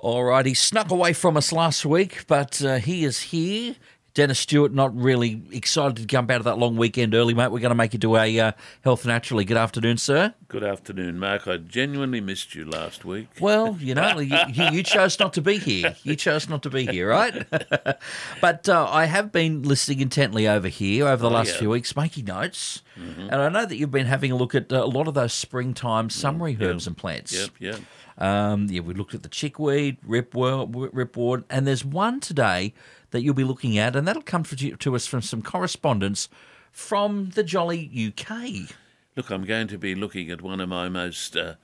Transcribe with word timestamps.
All 0.00 0.22
right, 0.22 0.46
he 0.46 0.54
snuck 0.54 0.92
away 0.92 1.12
from 1.12 1.36
us 1.36 1.50
last 1.50 1.84
week, 1.84 2.24
but 2.28 2.62
uh, 2.62 2.76
he 2.76 3.04
is 3.04 3.20
here. 3.20 3.74
Dennis 4.14 4.38
Stewart, 4.38 4.72
not 4.72 4.96
really 4.96 5.42
excited 5.50 5.96
to 5.96 6.06
jump 6.06 6.30
out 6.30 6.38
of 6.38 6.44
that 6.44 6.56
long 6.56 6.76
weekend 6.76 7.14
early, 7.14 7.34
mate. 7.34 7.50
We're 7.50 7.58
going 7.58 7.70
to 7.70 7.76
make 7.76 7.92
you 7.92 7.98
do 7.98 8.16
a 8.16 8.40
uh, 8.40 8.52
health 8.82 9.04
naturally. 9.06 9.44
Good 9.44 9.56
afternoon, 9.56 9.96
sir. 9.98 10.34
Good 10.46 10.62
afternoon, 10.62 11.18
Mark. 11.18 11.48
I 11.48 11.56
genuinely 11.56 12.20
missed 12.20 12.54
you 12.54 12.64
last 12.64 13.04
week. 13.04 13.28
Well, 13.40 13.76
you 13.80 13.94
know, 13.94 14.20
you, 14.20 14.36
you, 14.52 14.82
chose 14.84 15.18
not 15.18 15.32
to 15.34 15.40
be 15.40 15.58
here. 15.58 15.96
You 16.04 16.14
chose 16.14 16.48
not 16.48 16.62
to 16.62 16.70
be 16.70 16.86
here, 16.86 17.08
right? 17.08 17.44
but 18.40 18.68
uh, 18.68 18.88
I 18.88 19.06
have 19.06 19.32
been 19.32 19.62
listening 19.62 20.00
intently 20.00 20.46
over 20.46 20.68
here 20.68 21.08
over 21.08 21.22
the 21.22 21.30
oh, 21.30 21.34
last 21.34 21.52
yeah. 21.52 21.58
few 21.58 21.70
weeks, 21.70 21.96
making 21.96 22.24
notes. 22.24 22.82
Mm-hmm. 22.98 23.30
And 23.30 23.34
I 23.34 23.48
know 23.48 23.66
that 23.66 23.76
you've 23.76 23.90
been 23.90 24.06
having 24.06 24.30
a 24.32 24.36
look 24.36 24.54
at 24.54 24.72
uh, 24.72 24.82
a 24.82 24.86
lot 24.86 25.08
of 25.08 25.14
those 25.14 25.32
springtime 25.32 26.08
summery 26.08 26.56
mm, 26.56 26.62
herbs 26.62 26.86
and 26.86 26.96
plants. 26.96 27.32
Yep, 27.32 27.50
yep. 27.60 27.80
Um, 28.18 28.66
yeah, 28.68 28.80
we 28.80 28.94
looked 28.94 29.14
at 29.14 29.22
the 29.22 29.28
chickweed, 29.28 29.98
ribwort, 30.02 31.44
and 31.48 31.66
there's 31.66 31.84
one 31.84 32.20
today 32.20 32.74
that 33.10 33.22
you'll 33.22 33.34
be 33.34 33.44
looking 33.44 33.78
at, 33.78 33.94
and 33.96 34.06
that'll 34.06 34.22
come 34.22 34.42
to 34.44 34.94
us 34.96 35.06
from 35.06 35.22
some 35.22 35.40
correspondence 35.40 36.28
from 36.72 37.30
the 37.30 37.42
jolly 37.42 37.90
UK. 38.08 38.74
Look, 39.16 39.30
I'm 39.30 39.44
going 39.44 39.68
to 39.68 39.78
be 39.78 39.94
looking 39.94 40.30
at 40.30 40.42
one 40.42 40.60
of 40.60 40.68
my 40.68 40.88
most 40.88 41.36
uh, 41.36 41.54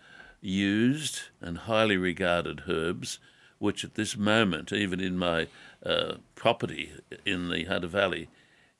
used 0.40 1.22
and 1.40 1.58
highly 1.58 1.96
regarded 1.96 2.62
herbs, 2.68 3.18
which 3.58 3.84
at 3.84 3.94
this 3.94 4.16
moment, 4.16 4.72
even 4.72 5.00
in 5.00 5.18
my 5.18 5.48
uh, 5.84 6.14
property 6.34 6.92
in 7.24 7.50
the 7.50 7.64
Hunter 7.64 7.88
Valley, 7.88 8.28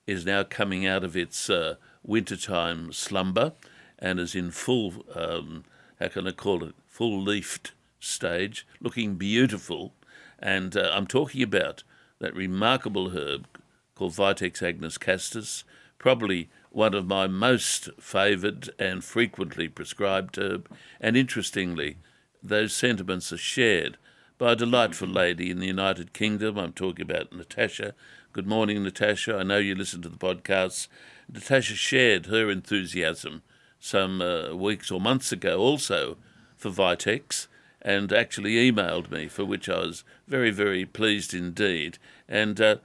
is 0.06 0.26
now 0.26 0.42
coming 0.42 0.86
out 0.86 1.04
of 1.04 1.16
its 1.16 1.48
uh, 1.48 1.76
wintertime 2.02 2.92
slumber 2.92 3.52
and 3.98 4.20
is 4.20 4.34
in 4.34 4.50
full, 4.50 5.04
um, 5.14 5.64
how 6.00 6.08
can 6.08 6.26
I 6.26 6.32
call 6.32 6.64
it, 6.64 6.74
full 6.86 7.20
leafed 7.20 7.72
stage, 8.00 8.66
looking 8.80 9.14
beautiful. 9.14 9.94
And 10.38 10.76
uh, 10.76 10.90
I'm 10.92 11.06
talking 11.06 11.42
about 11.42 11.82
that 12.18 12.34
remarkable 12.34 13.10
herb 13.10 13.46
called 13.94 14.12
Vitex 14.12 14.62
agnus 14.62 14.98
castus, 14.98 15.64
probably 15.98 16.50
one 16.70 16.94
of 16.94 17.06
my 17.06 17.26
most 17.26 17.88
favoured 18.00 18.70
and 18.78 19.04
frequently 19.04 19.68
prescribed 19.68 20.36
herb. 20.36 20.68
And 21.00 21.16
interestingly, 21.16 21.98
those 22.42 22.72
sentiments 22.72 23.32
are 23.32 23.38
shared 23.38 23.96
by 24.36 24.52
a 24.52 24.56
delightful 24.56 25.08
lady 25.08 25.50
in 25.50 25.60
the 25.60 25.66
United 25.66 26.12
Kingdom. 26.12 26.58
I'm 26.58 26.72
talking 26.72 27.08
about 27.08 27.32
Natasha. 27.32 27.94
Good 28.32 28.46
morning, 28.46 28.82
Natasha. 28.82 29.36
I 29.36 29.44
know 29.44 29.58
you 29.58 29.74
listen 29.74 30.02
to 30.02 30.08
the 30.08 30.16
podcasts. 30.16 30.88
Natasha 31.32 31.74
shared 31.74 32.26
her 32.26 32.50
enthusiasm 32.50 33.42
some 33.84 34.22
uh, 34.22 34.54
weeks 34.54 34.90
or 34.90 34.98
months 34.98 35.30
ago 35.30 35.58
also 35.58 36.16
for 36.56 36.70
Vitex 36.70 37.48
and 37.82 38.14
actually 38.14 38.54
emailed 38.54 39.10
me, 39.10 39.28
for 39.28 39.44
which 39.44 39.68
I 39.68 39.80
was 39.80 40.04
very, 40.26 40.50
very 40.50 40.86
pleased 40.86 41.34
indeed. 41.34 41.98
And 42.26 42.58
uh, 42.58 42.76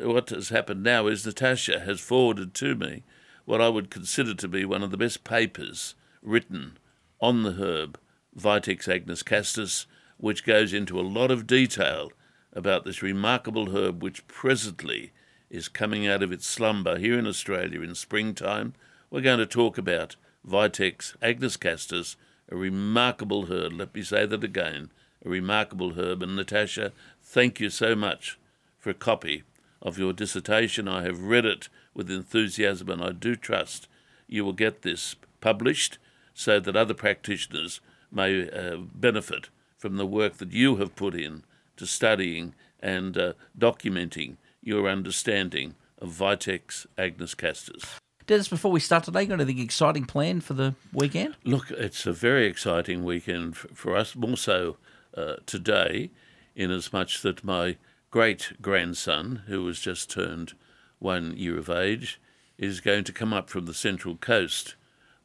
what 0.00 0.30
has 0.30 0.48
happened 0.48 0.82
now 0.82 1.08
is 1.08 1.26
Natasha 1.26 1.80
has 1.80 2.00
forwarded 2.00 2.54
to 2.54 2.74
me 2.74 3.02
what 3.44 3.60
I 3.60 3.68
would 3.68 3.90
consider 3.90 4.32
to 4.32 4.48
be 4.48 4.64
one 4.64 4.82
of 4.82 4.90
the 4.90 4.96
best 4.96 5.24
papers 5.24 5.94
written 6.22 6.78
on 7.20 7.42
the 7.42 7.52
herb 7.52 7.98
Vitex 8.34 8.88
agnus 8.88 9.22
castus, 9.22 9.86
which 10.16 10.46
goes 10.46 10.72
into 10.72 10.98
a 10.98 11.02
lot 11.02 11.30
of 11.30 11.46
detail 11.46 12.12
about 12.54 12.86
this 12.86 13.02
remarkable 13.02 13.76
herb 13.76 14.02
which 14.02 14.26
presently 14.26 15.12
is 15.50 15.68
coming 15.68 16.06
out 16.06 16.22
of 16.22 16.32
its 16.32 16.46
slumber 16.46 16.96
here 16.96 17.18
in 17.18 17.26
Australia 17.26 17.82
in 17.82 17.94
springtime. 17.94 18.72
We're 19.10 19.20
going 19.20 19.38
to 19.38 19.46
talk 19.46 19.76
about 19.76 20.16
Vitex 20.48 21.16
agnus 21.20 21.56
castus 21.56 22.16
a 22.48 22.56
remarkable 22.56 23.46
herb. 23.46 23.72
Let 23.72 23.94
me 23.94 24.02
say 24.02 24.26
that 24.26 24.44
again 24.44 24.90
a 25.24 25.28
remarkable 25.28 25.94
herb. 25.94 26.22
And 26.22 26.36
Natasha, 26.36 26.92
thank 27.22 27.60
you 27.60 27.70
so 27.70 27.94
much 27.94 28.38
for 28.78 28.90
a 28.90 28.94
copy 28.94 29.42
of 29.82 29.98
your 29.98 30.12
dissertation. 30.12 30.88
I 30.88 31.02
have 31.02 31.22
read 31.22 31.44
it 31.44 31.68
with 31.94 32.10
enthusiasm, 32.10 32.88
and 32.90 33.02
I 33.02 33.10
do 33.12 33.36
trust 33.36 33.88
you 34.28 34.44
will 34.44 34.52
get 34.52 34.82
this 34.82 35.16
published 35.40 35.98
so 36.34 36.60
that 36.60 36.76
other 36.76 36.94
practitioners 36.94 37.80
may 38.10 38.48
uh, 38.50 38.76
benefit 38.76 39.48
from 39.78 39.96
the 39.96 40.06
work 40.06 40.38
that 40.38 40.52
you 40.52 40.76
have 40.76 40.96
put 40.96 41.14
in 41.14 41.42
to 41.76 41.86
studying 41.86 42.54
and 42.80 43.16
uh, 43.16 43.32
documenting 43.58 44.36
your 44.62 44.88
understanding 44.88 45.74
of 45.98 46.10
Vitex 46.10 46.86
agnus 46.98 47.34
castus. 47.34 48.00
Dennis, 48.26 48.48
before 48.48 48.72
we 48.72 48.80
start 48.80 49.04
today, 49.04 49.24
got 49.24 49.34
anything 49.40 49.60
exciting 49.60 50.04
planned 50.04 50.42
for 50.42 50.54
the 50.54 50.74
weekend? 50.92 51.36
Look, 51.44 51.70
it's 51.70 52.06
a 52.06 52.12
very 52.12 52.46
exciting 52.46 53.04
weekend 53.04 53.56
for 53.56 53.94
us, 53.94 54.16
more 54.16 54.36
so 54.36 54.78
uh, 55.16 55.34
today, 55.46 56.10
in 56.56 56.72
as 56.72 56.92
much 56.92 57.22
that 57.22 57.44
my 57.44 57.76
great 58.10 58.54
grandson, 58.60 59.42
who 59.46 59.64
has 59.68 59.78
just 59.78 60.10
turned 60.10 60.54
one 60.98 61.36
year 61.36 61.56
of 61.56 61.70
age, 61.70 62.20
is 62.58 62.80
going 62.80 63.04
to 63.04 63.12
come 63.12 63.32
up 63.32 63.48
from 63.48 63.66
the 63.66 63.74
Central 63.74 64.16
Coast 64.16 64.74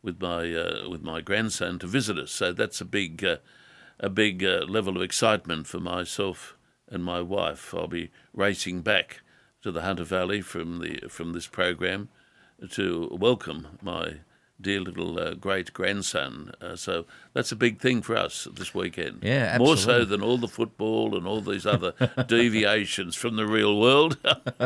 with 0.03 0.21
my 0.21 0.53
uh, 0.53 0.87
with 0.87 1.01
my 1.01 1.21
grandson 1.21 1.79
to 1.79 1.87
visit 1.87 2.19
us. 2.19 2.31
So 2.31 2.53
that's 2.53 2.81
a 2.81 2.85
big 2.85 3.25
uh, 3.25 3.37
a 3.99 4.09
big 4.09 4.43
uh, 4.43 4.65
level 4.67 4.95
of 4.95 5.01
excitement 5.01 5.65
for 5.65 5.79
myself 5.79 6.55
and 6.87 7.03
my 7.03 7.21
wife. 7.21 7.73
I'll 7.73 7.87
be 7.87 8.11
racing 8.31 8.81
back 8.81 9.21
to 9.63 9.71
the 9.71 9.81
Hunter 9.81 10.03
Valley 10.03 10.41
from 10.41 10.77
the 10.77 11.07
from 11.09 11.33
this 11.33 11.47
program 11.47 12.09
to 12.69 13.09
welcome 13.19 13.79
my 13.81 14.15
dear 14.61 14.79
little 14.79 15.19
uh, 15.19 15.33
great 15.33 15.73
grandson. 15.73 16.51
Uh, 16.61 16.75
so 16.75 17.05
that's 17.33 17.51
a 17.51 17.55
big 17.55 17.79
thing 17.79 18.01
for 18.01 18.15
us 18.15 18.47
this 18.53 18.73
weekend. 18.73 19.19
Yeah, 19.23 19.53
absolutely. 19.53 19.65
More 19.65 19.77
so 19.77 20.05
than 20.05 20.21
all 20.21 20.37
the 20.37 20.47
football 20.47 21.17
and 21.17 21.25
all 21.25 21.41
these 21.41 21.65
other 21.65 21.93
deviations 22.27 23.15
from 23.15 23.35
the 23.35 23.45
real 23.45 23.79
world. 23.79 24.17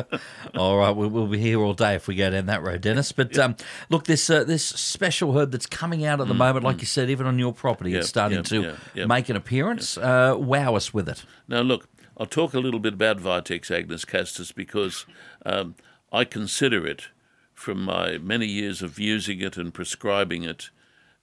all 0.56 0.78
right, 0.78 0.92
we'll, 0.92 1.10
we'll, 1.10 1.28
be 1.28 1.40
here 1.40 1.62
all 1.62 1.74
day 1.74 1.96
if 1.96 2.08
we 2.08 2.16
go 2.16 2.30
down 2.30 2.46
that 2.48 2.62
road, 2.62 2.82
Dennis. 2.82 3.12
But 3.12 3.38
um, 3.38 3.56
look, 3.90 4.06
this 4.06 4.30
uh, 4.30 4.44
this 4.44 4.66
special 4.66 5.38
herb 5.38 5.52
that's 5.52 5.66
coming 5.66 6.06
out 6.06 6.22
at 6.22 6.28
the 6.28 6.34
mm, 6.34 6.40
moment, 6.40 6.66
like 6.66 6.78
mm. 6.78 6.82
you 6.82 6.88
said, 6.88 7.10
even 7.10 7.26
on 7.26 7.40
your 7.40 7.54
property, 7.54 7.92
yep, 7.92 8.02
it's 8.02 8.10
starting 8.10 8.40
yep, 8.40 8.46
to 8.46 8.76
yep, 8.94 9.08
make 9.08 9.30
an 9.30 9.36
appearance. 9.36 9.98
Uh, 9.98 10.36
wow 10.38 10.76
us 10.76 10.94
with 10.94 11.08
it. 11.08 11.24
Now, 11.48 11.62
look, 11.62 11.88
I'll 12.18 12.26
talk 12.26 12.54
a 12.54 12.60
little 12.60 12.80
bit 12.80 12.94
about 12.94 13.18
Vitex 13.18 13.72
agnus 13.72 14.06
castus 14.06 14.52
because 14.52 15.06
um, 15.46 15.76
I 16.12 16.26
consider 16.26 16.86
it 16.86 17.10
from 17.56 17.84
my 17.84 18.18
many 18.18 18.46
years 18.46 18.84
of 18.84 19.00
using 19.00 19.42
it 19.42 19.58
and 19.58 19.74
prescribing 19.74 20.44
it 20.44 20.70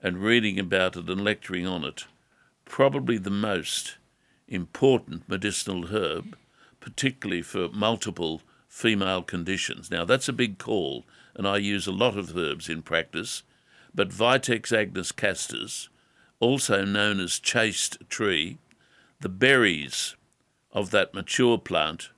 and 0.03 0.19
reading 0.19 0.59
about 0.59 0.97
it 0.97 1.09
and 1.09 1.23
lecturing 1.23 1.67
on 1.67 1.85
it, 1.85 2.07
probably 2.65 3.19
the 3.19 3.31
most 3.31 3.99
important 4.49 5.29
medicinal 5.29 5.87
herb, 5.89 6.37
particularly 6.81 7.43
for 7.43 7.69
multiple 7.69 8.43
female 8.67 9.23
conditions. 9.23 9.91
Now, 9.91 10.05
that's 10.05 10.29
a 10.29 10.33
big 10.33 10.59
call, 10.59 11.05
and 11.35 11.47
I 11.47 11.59
use 11.59 11.87
a 11.87 11.93
lot 11.93 12.17
of 12.17 12.37
herbs 12.37 12.69
in 12.69 12.83
practice, 12.83 13.43
but 13.95 14.09
Vitex 14.09 14.77
agnus 14.77 15.13
castus, 15.13 15.91
also 16.41 16.85
known 16.85 17.21
as 17.21 17.39
chaste 17.39 17.99
tree, 18.09 18.59
the 19.21 19.29
berries 19.29 20.17
of 20.73 20.91
that 20.91 21.15
mature 21.15 21.59
plant, 21.59 22.09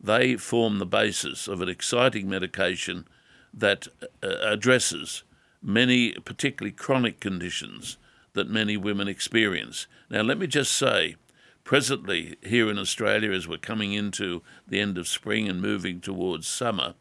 they 0.00 0.36
form 0.36 0.78
the 0.78 0.86
basis 0.86 1.46
of 1.46 1.60
an 1.60 1.68
exciting 1.68 2.28
medication 2.28 3.06
that 3.52 3.88
uh, 4.22 4.28
addresses 4.42 5.24
many, 5.62 6.12
particularly 6.12 6.72
chronic 6.72 7.20
conditions 7.20 7.96
that 8.34 8.48
many 8.48 8.76
women 8.76 9.08
experience. 9.08 9.86
Now, 10.10 10.22
let 10.22 10.38
me 10.38 10.46
just 10.46 10.72
say, 10.72 11.16
presently 11.64 12.36
here 12.42 12.70
in 12.70 12.78
Australia, 12.78 13.32
as 13.32 13.48
we're 13.48 13.58
coming 13.58 13.92
into 13.92 14.42
the 14.66 14.80
end 14.80 14.96
of 14.96 15.08
spring 15.08 15.48
and 15.48 15.60
moving 15.60 16.00
towards 16.00 16.46
summer, 16.46 16.94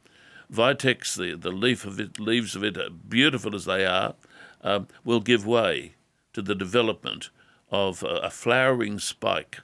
Vitex, 0.52 1.16
the, 1.16 1.36
the 1.36 1.52
leaf 1.52 1.86
of 1.86 2.00
it, 2.00 2.19
leaves 2.19 2.56
of 2.56 2.63
it, 2.63 3.09
beautiful 3.09 3.53
as 3.53 3.66
they 3.66 3.86
are, 3.86 4.16
um, 4.62 4.88
will 5.03 5.19
give 5.19 5.46
way 5.46 5.96
to 6.34 6.41
the 6.41 6.56
development 6.56 7.30
of 7.69 8.02
a, 8.03 8.18
a 8.24 8.30
flowering 8.30 8.97
spike 8.97 9.59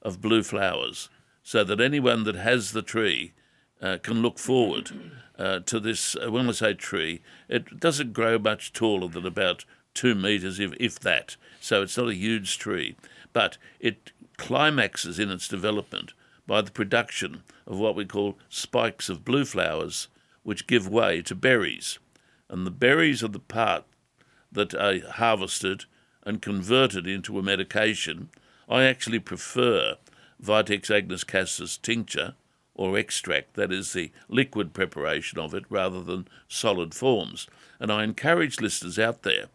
of 0.00 0.20
blue 0.20 0.42
flowers, 0.42 1.08
so 1.42 1.62
that 1.64 1.80
anyone 1.80 2.24
that 2.24 2.36
has 2.36 2.72
the 2.72 2.82
tree 2.82 3.32
uh, 3.80 3.98
can 4.02 4.22
look 4.22 4.38
forward 4.38 4.90
uh, 5.42 5.58
to 5.60 5.80
this. 5.80 6.14
Uh, 6.16 6.30
when 6.30 6.48
I 6.48 6.52
say 6.52 6.74
tree, 6.74 7.20
it 7.48 7.80
doesn't 7.80 8.12
grow 8.12 8.38
much 8.38 8.72
taller 8.72 9.08
than 9.08 9.26
about 9.26 9.64
two 9.92 10.14
metres, 10.14 10.60
if, 10.60 10.72
if 10.78 11.00
that. 11.00 11.36
So 11.60 11.82
it's 11.82 11.96
not 11.96 12.08
a 12.08 12.14
huge 12.14 12.58
tree, 12.58 12.96
but 13.32 13.58
it 13.80 14.12
climaxes 14.36 15.18
in 15.18 15.30
its 15.30 15.48
development 15.48 16.12
by 16.46 16.62
the 16.62 16.70
production 16.70 17.42
of 17.66 17.78
what 17.78 17.96
we 17.96 18.04
call 18.04 18.38
spikes 18.48 19.08
of 19.08 19.24
blue 19.24 19.44
flowers, 19.44 20.08
which 20.44 20.66
give 20.66 20.88
way 20.88 21.22
to 21.22 21.34
berries. 21.34 21.98
And 22.48 22.66
the 22.66 22.70
berries 22.70 23.22
are 23.22 23.28
the 23.28 23.38
part 23.38 23.84
that 24.50 24.74
are 24.74 25.00
harvested 25.12 25.84
and 26.24 26.40
converted 26.40 27.06
into 27.06 27.38
a 27.38 27.42
medication. 27.42 28.28
I 28.68 28.84
actually 28.84 29.18
prefer 29.18 29.96
Vitex 30.42 30.90
agnus 30.90 31.24
castus 31.24 31.76
tincture 31.76 32.34
or 32.82 32.98
extract, 32.98 33.54
that 33.54 33.72
is, 33.72 33.92
the 33.92 34.10
liquid 34.28 34.74
preparation 34.74 35.38
of 35.38 35.54
it, 35.54 35.64
rather 35.68 36.02
than 36.02 36.26
solid 36.48 36.94
forms. 36.94 37.46
And 37.78 37.92
I 37.92 38.02
encourage 38.02 38.60
listeners 38.60 38.98
out 38.98 39.22
there 39.22 39.46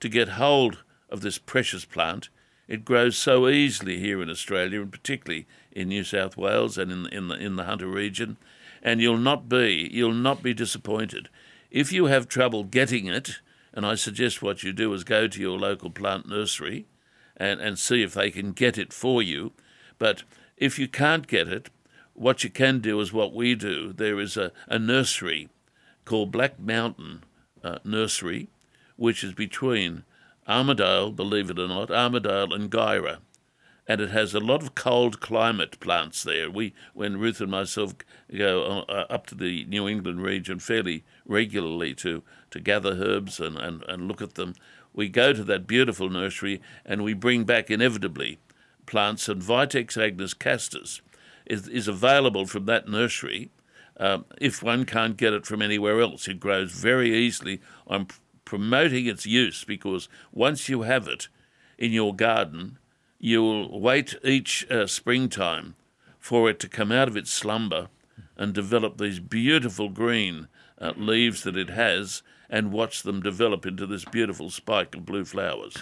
to 0.00 0.08
get 0.08 0.30
hold 0.30 0.82
of 1.08 1.20
this 1.20 1.38
precious 1.38 1.84
plant. 1.84 2.28
It 2.66 2.84
grows 2.84 3.16
so 3.16 3.48
easily 3.48 3.98
here 3.98 4.20
in 4.20 4.28
Australia, 4.28 4.82
and 4.82 4.90
particularly 4.90 5.46
in 5.70 5.88
New 5.88 6.04
South 6.04 6.36
Wales 6.36 6.76
and 6.76 6.90
in 6.90 7.06
in 7.06 7.28
the 7.28 7.36
in 7.36 7.56
the 7.56 7.64
Hunter 7.64 7.86
region, 7.86 8.36
and 8.82 9.00
you'll 9.00 9.16
not 9.16 9.48
be 9.48 9.88
you'll 9.92 10.12
not 10.12 10.42
be 10.42 10.54
disappointed. 10.54 11.28
If 11.70 11.92
you 11.92 12.06
have 12.06 12.28
trouble 12.28 12.64
getting 12.64 13.06
it, 13.06 13.40
and 13.72 13.86
I 13.86 13.94
suggest 13.94 14.42
what 14.42 14.62
you 14.62 14.72
do 14.72 14.92
is 14.92 15.04
go 15.04 15.28
to 15.28 15.40
your 15.40 15.58
local 15.58 15.90
plant 15.90 16.28
nursery 16.28 16.86
and, 17.36 17.60
and 17.60 17.78
see 17.78 18.02
if 18.02 18.14
they 18.14 18.30
can 18.30 18.52
get 18.52 18.76
it 18.76 18.92
for 18.92 19.22
you. 19.22 19.52
But 19.98 20.24
if 20.56 20.78
you 20.78 20.88
can't 20.88 21.26
get 21.26 21.48
it, 21.48 21.70
what 22.14 22.44
you 22.44 22.50
can 22.50 22.80
do 22.80 23.00
is 23.00 23.12
what 23.12 23.34
we 23.34 23.54
do. 23.54 23.92
There 23.92 24.20
is 24.20 24.36
a, 24.36 24.52
a 24.68 24.78
nursery 24.78 25.48
called 26.04 26.32
Black 26.32 26.58
Mountain 26.58 27.24
uh, 27.62 27.78
Nursery, 27.84 28.48
which 28.96 29.24
is 29.24 29.32
between 29.32 30.04
Armidale, 30.48 31.14
believe 31.14 31.50
it 31.50 31.58
or 31.58 31.68
not, 31.68 31.88
Armidale 31.88 32.54
and 32.54 32.70
Guyra. 32.70 33.18
And 33.88 34.00
it 34.00 34.10
has 34.10 34.32
a 34.32 34.40
lot 34.40 34.62
of 34.62 34.74
cold 34.74 35.20
climate 35.20 35.80
plants 35.80 36.22
there. 36.22 36.50
We, 36.50 36.72
when 36.94 37.18
Ruth 37.18 37.40
and 37.40 37.50
myself 37.50 37.94
go 38.36 38.84
uh, 38.88 39.06
up 39.10 39.26
to 39.26 39.34
the 39.34 39.64
New 39.64 39.88
England 39.88 40.22
region 40.22 40.60
fairly 40.60 41.04
regularly 41.26 41.94
to, 41.96 42.22
to 42.50 42.60
gather 42.60 42.92
herbs 42.92 43.40
and, 43.40 43.58
and, 43.58 43.82
and 43.88 44.06
look 44.06 44.22
at 44.22 44.34
them, 44.34 44.54
we 44.94 45.08
go 45.08 45.32
to 45.32 45.42
that 45.44 45.66
beautiful 45.66 46.10
nursery 46.10 46.60
and 46.84 47.02
we 47.02 47.14
bring 47.14 47.44
back 47.44 47.70
inevitably 47.70 48.38
plants, 48.86 49.28
and 49.28 49.42
Vitex 49.42 49.96
agnus 49.96 50.34
castus 50.34 51.00
is, 51.46 51.68
is 51.68 51.88
available 51.88 52.46
from 52.46 52.66
that 52.66 52.88
nursery 52.88 53.50
um, 53.98 54.24
if 54.40 54.62
one 54.62 54.84
can't 54.84 55.16
get 55.16 55.32
it 55.32 55.46
from 55.46 55.62
anywhere 55.62 56.00
else. 56.00 56.26
It 56.26 56.40
grows 56.40 56.72
very 56.72 57.14
easily. 57.14 57.60
I'm 57.86 58.06
p- 58.06 58.16
promoting 58.44 59.06
its 59.06 59.26
use 59.26 59.64
because 59.64 60.08
once 60.32 60.68
you 60.68 60.82
have 60.82 61.06
it 61.06 61.28
in 61.78 61.92
your 61.92 62.14
garden, 62.14 62.78
you'll 63.18 63.80
wait 63.80 64.16
each 64.24 64.68
uh, 64.70 64.86
springtime 64.86 65.74
for 66.18 66.48
it 66.48 66.58
to 66.60 66.68
come 66.68 66.90
out 66.92 67.08
of 67.08 67.16
its 67.16 67.32
slumber 67.32 67.88
and 68.36 68.52
develop 68.52 68.98
these 68.98 69.20
beautiful 69.20 69.88
green 69.88 70.48
uh, 70.80 70.92
leaves 70.96 71.42
that 71.44 71.56
it 71.56 71.70
has 71.70 72.22
and 72.50 72.72
watch 72.72 73.02
them 73.02 73.22
develop 73.22 73.64
into 73.64 73.86
this 73.86 74.04
beautiful 74.04 74.50
spike 74.50 74.94
of 74.94 75.06
blue 75.06 75.24
flowers. 75.24 75.76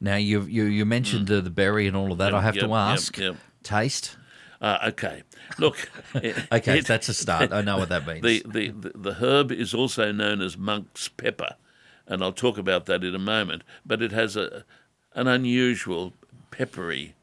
Now 0.00 0.16
you 0.16 0.42
you, 0.42 0.64
you 0.64 0.84
mentioned 0.84 1.28
mm. 1.28 1.38
uh, 1.38 1.40
the 1.40 1.50
berry 1.50 1.86
and 1.86 1.96
all 1.96 2.12
of 2.12 2.18
that. 2.18 2.32
Yep, 2.32 2.34
I 2.34 2.42
have 2.42 2.56
yep, 2.56 2.64
to 2.66 2.74
ask. 2.74 3.18
Yep, 3.18 3.36
taste. 3.62 4.16
Uh, 4.60 4.78
okay, 4.88 5.22
look. 5.58 5.90
okay, 6.14 6.78
it, 6.78 6.86
that's 6.86 7.08
a 7.08 7.14
start. 7.14 7.52
I 7.52 7.62
know 7.62 7.78
what 7.78 7.88
that 7.88 8.06
means. 8.06 8.22
The, 8.22 8.42
the, 8.46 8.68
the, 8.68 8.92
the 8.94 9.14
herb 9.14 9.50
is 9.50 9.72
also 9.72 10.12
known 10.12 10.42
as 10.42 10.58
monk's 10.58 11.08
pepper, 11.08 11.56
and 12.06 12.22
I'll 12.22 12.32
talk 12.32 12.58
about 12.58 12.86
that 12.86 13.02
in 13.02 13.14
a 13.14 13.18
moment. 13.18 13.62
But 13.86 14.02
it 14.02 14.12
has 14.12 14.36
a 14.36 14.64
an 15.14 15.26
unusual 15.26 16.12
peppery 16.50 17.14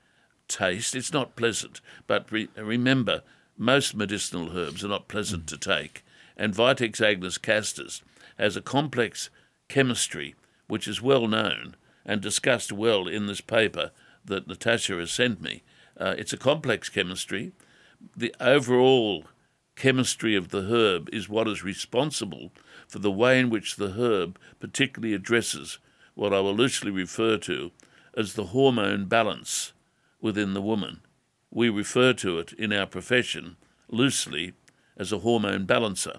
taste. 0.48 0.96
It's 0.96 1.14
not 1.14 1.36
pleasant, 1.36 1.80
but 2.06 2.32
re- 2.32 2.50
remember, 2.58 3.22
most 3.58 3.96
medicinal 3.96 4.58
herbs 4.58 4.84
are 4.84 4.90
not 4.90 5.08
pleasant 5.08 5.46
mm. 5.46 5.50
to 5.50 5.58
take, 5.58 6.04
and 6.36 6.54
Vitex 6.54 7.02
agnus 7.02 7.38
castus 7.38 8.02
has 8.38 8.56
a 8.56 8.62
complex 8.62 9.30
chemistry 9.68 10.36
which 10.68 10.88
is 10.88 11.02
well 11.02 11.28
known 11.28 11.76
and 12.06 12.22
discussed 12.22 12.72
well 12.72 13.08
in 13.08 13.28
this 13.28 13.42
paper 13.42 13.92
that 14.26 14.48
Natasha 14.48 14.96
has 14.96 15.12
sent 15.12 15.42
me. 15.42 15.64
Uh, 16.00 16.16
it's 16.18 16.34
a 16.34 16.38
complex 16.38 16.90
chemistry. 16.90 17.52
The 18.16 18.34
overall 18.40 19.26
chemistry 19.76 20.36
of 20.36 20.50
the 20.50 20.64
herb 20.64 21.10
is 21.14 21.30
what 21.30 21.48
is 21.48 21.64
responsible 21.64 22.52
for 22.88 23.00
the 23.00 23.12
way 23.12 23.40
in 23.40 23.50
which 23.50 23.76
the 23.76 23.92
herb 23.92 24.40
particularly 24.60 25.14
addresses 25.14 25.80
what 26.16 26.34
I 26.34 26.40
will 26.40 26.56
loosely 26.56 26.92
refer 26.92 27.38
to 27.38 27.72
as 28.16 28.34
the 28.34 28.46
hormone 28.46 29.06
balance 29.06 29.74
within 30.20 30.54
the 30.54 30.62
woman. 30.62 31.02
We 31.52 31.70
refer 31.70 32.14
to 32.14 32.40
it 32.40 32.54
in 32.54 32.74
our 32.74 32.88
profession 32.88 33.58
loosely 33.90 34.54
as 34.98 35.12
a 35.12 35.20
hormone 35.20 35.66
balancer. 35.66 36.18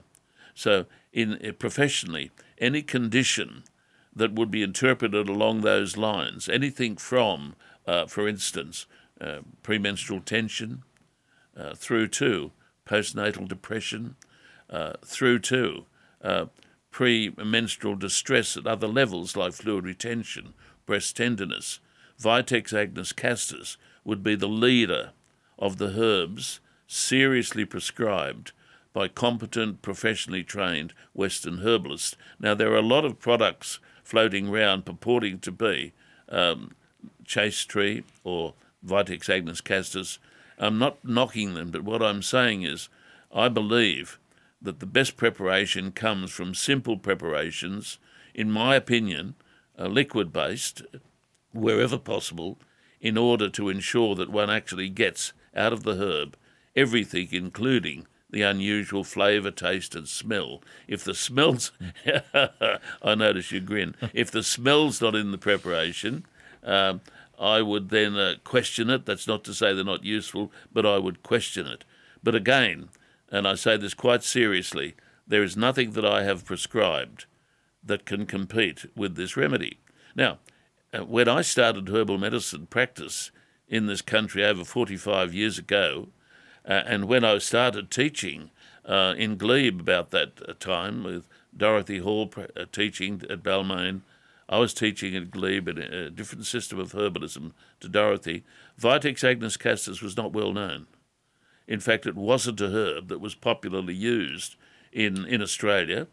So, 0.54 0.86
in 1.12 1.34
uh, 1.34 1.52
professionally, 1.52 2.30
any 2.58 2.82
condition 2.82 3.64
that 4.14 4.32
would 4.32 4.50
be 4.50 4.62
interpreted 4.62 5.28
along 5.28 5.60
those 5.60 5.96
lines, 5.96 6.48
anything 6.48 6.96
from, 6.96 7.54
uh, 7.86 8.06
for 8.06 8.28
instance, 8.28 8.86
uh, 9.20 9.38
premenstrual 9.62 10.20
tension, 10.20 10.82
uh, 11.56 11.74
through 11.74 12.08
to 12.08 12.52
postnatal 12.86 13.48
depression, 13.48 14.16
uh, 14.70 14.92
through 15.04 15.38
to 15.38 15.84
uh, 16.22 16.46
premenstrual 16.90 17.96
distress 17.96 18.56
at 18.56 18.66
other 18.66 18.88
levels 18.88 19.36
like 19.36 19.52
fluid 19.52 19.84
retention, 19.84 20.54
breast 20.86 21.16
tenderness, 21.16 21.80
Vitex 22.20 22.72
agnus 22.72 23.12
castus 23.12 23.76
would 24.04 24.22
be 24.22 24.34
the 24.34 24.48
leader 24.48 25.12
of 25.58 25.76
the 25.76 26.00
herbs 26.00 26.60
seriously 26.86 27.64
prescribed 27.64 28.52
by 28.92 29.06
competent, 29.06 29.82
professionally 29.82 30.42
trained 30.42 30.92
Western 31.12 31.58
herbalists. 31.58 32.16
Now, 32.40 32.54
there 32.54 32.72
are 32.72 32.78
a 32.78 32.82
lot 32.82 33.04
of 33.04 33.20
products 33.20 33.78
floating 34.02 34.48
around 34.48 34.86
purporting 34.86 35.38
to 35.40 35.52
be 35.52 35.92
um, 36.28 36.72
chaste 37.24 37.68
tree 37.68 38.02
or 38.24 38.54
Vitex 38.84 39.28
agnus 39.28 39.60
castus. 39.60 40.18
I'm 40.58 40.78
not 40.78 41.04
knocking 41.04 41.54
them, 41.54 41.70
but 41.70 41.82
what 41.82 42.02
I'm 42.02 42.22
saying 42.22 42.62
is 42.62 42.88
I 43.32 43.48
believe 43.48 44.18
that 44.60 44.80
the 44.80 44.86
best 44.86 45.16
preparation 45.16 45.92
comes 45.92 46.30
from 46.30 46.54
simple 46.54 46.96
preparations, 46.96 47.98
in 48.34 48.50
my 48.50 48.74
opinion, 48.74 49.34
uh, 49.78 49.86
liquid 49.86 50.32
based, 50.32 50.82
wherever 51.52 51.98
possible, 51.98 52.58
in 53.00 53.16
order 53.16 53.48
to 53.48 53.68
ensure 53.68 54.14
that 54.16 54.30
one 54.30 54.50
actually 54.50 54.88
gets 54.88 55.32
out 55.54 55.72
of 55.72 55.84
the 55.84 55.94
herb 55.94 56.36
everything, 56.78 57.28
including 57.32 58.06
the 58.30 58.42
unusual 58.42 59.02
flavour, 59.02 59.50
taste, 59.50 59.94
and 59.94 60.06
smell. 60.06 60.62
If 60.86 61.02
the 61.02 61.14
smell's, 61.14 61.72
I 63.02 63.14
notice 63.16 63.50
you 63.50 63.60
grin. 63.60 63.94
If 64.12 64.30
the 64.30 64.42
smell's 64.42 65.00
not 65.00 65.14
in 65.14 65.32
the 65.32 65.38
preparation, 65.38 66.26
um, 66.62 67.00
I 67.38 67.62
would 67.62 67.90
then 67.90 68.16
uh, 68.16 68.34
question 68.44 68.90
it. 68.90 69.06
That's 69.06 69.26
not 69.26 69.44
to 69.44 69.54
say 69.54 69.72
they're 69.72 69.84
not 69.84 70.04
useful, 70.04 70.52
but 70.72 70.84
I 70.84 70.98
would 70.98 71.22
question 71.22 71.66
it. 71.66 71.84
But 72.22 72.34
again, 72.34 72.88
and 73.30 73.46
I 73.46 73.54
say 73.54 73.76
this 73.76 73.94
quite 73.94 74.24
seriously, 74.24 74.94
there 75.26 75.42
is 75.42 75.56
nothing 75.56 75.92
that 75.92 76.04
I 76.04 76.24
have 76.24 76.44
prescribed 76.44 77.26
that 77.84 78.06
can 78.06 78.26
compete 78.26 78.86
with 78.96 79.14
this 79.14 79.36
remedy. 79.36 79.78
Now, 80.14 80.38
uh, 80.92 81.04
when 81.04 81.28
I 81.28 81.42
started 81.42 81.88
herbal 81.88 82.18
medicine 82.18 82.66
practice 82.66 83.30
in 83.68 83.86
this 83.86 84.02
country 84.02 84.44
over 84.44 84.64
45 84.64 85.34
years 85.34 85.58
ago, 85.58 86.08
uh, 86.66 86.82
and 86.86 87.04
when 87.04 87.24
I 87.24 87.38
started 87.38 87.90
teaching 87.90 88.50
uh, 88.84 89.14
in 89.16 89.36
Glebe 89.36 89.80
about 89.80 90.10
that 90.10 90.40
uh, 90.48 90.54
time 90.58 91.04
with 91.04 91.28
Dorothy 91.56 91.98
Hall 91.98 92.30
uh, 92.36 92.64
teaching 92.72 93.22
at 93.28 93.42
Balmain, 93.42 94.02
I 94.48 94.58
was 94.58 94.72
teaching 94.72 95.14
at 95.14 95.30
Glebe 95.30 95.68
in 95.68 95.78
a 95.78 96.10
different 96.10 96.46
system 96.46 96.78
of 96.78 96.92
herbalism 96.92 97.52
to 97.80 97.88
Dorothy. 97.88 98.44
Vitex 98.80 99.22
agnus 99.22 99.56
castus 99.56 100.00
was 100.00 100.16
not 100.16 100.32
well 100.32 100.52
known. 100.52 100.86
In 101.66 101.80
fact, 101.80 102.06
it 102.06 102.16
wasn't 102.16 102.60
a 102.62 102.68
herb 102.68 103.08
that 103.08 103.20
was 103.20 103.34
popularly 103.34 103.94
used 103.94 104.56
in, 104.90 105.26
in 105.26 105.42
Australia. 105.42 106.06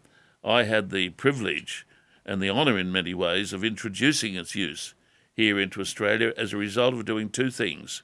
I 0.43 0.63
had 0.63 0.89
the 0.89 1.09
privilege 1.11 1.87
and 2.25 2.41
the 2.41 2.49
honour 2.49 2.77
in 2.77 2.91
many 2.91 3.13
ways 3.13 3.53
of 3.53 3.63
introducing 3.63 4.35
its 4.35 4.53
use 4.53 4.93
here 5.33 5.59
into 5.59 5.79
Australia 5.79 6.33
as 6.35 6.51
a 6.51 6.57
result 6.57 6.93
of 6.93 7.05
doing 7.05 7.29
two 7.29 7.51
things. 7.51 8.03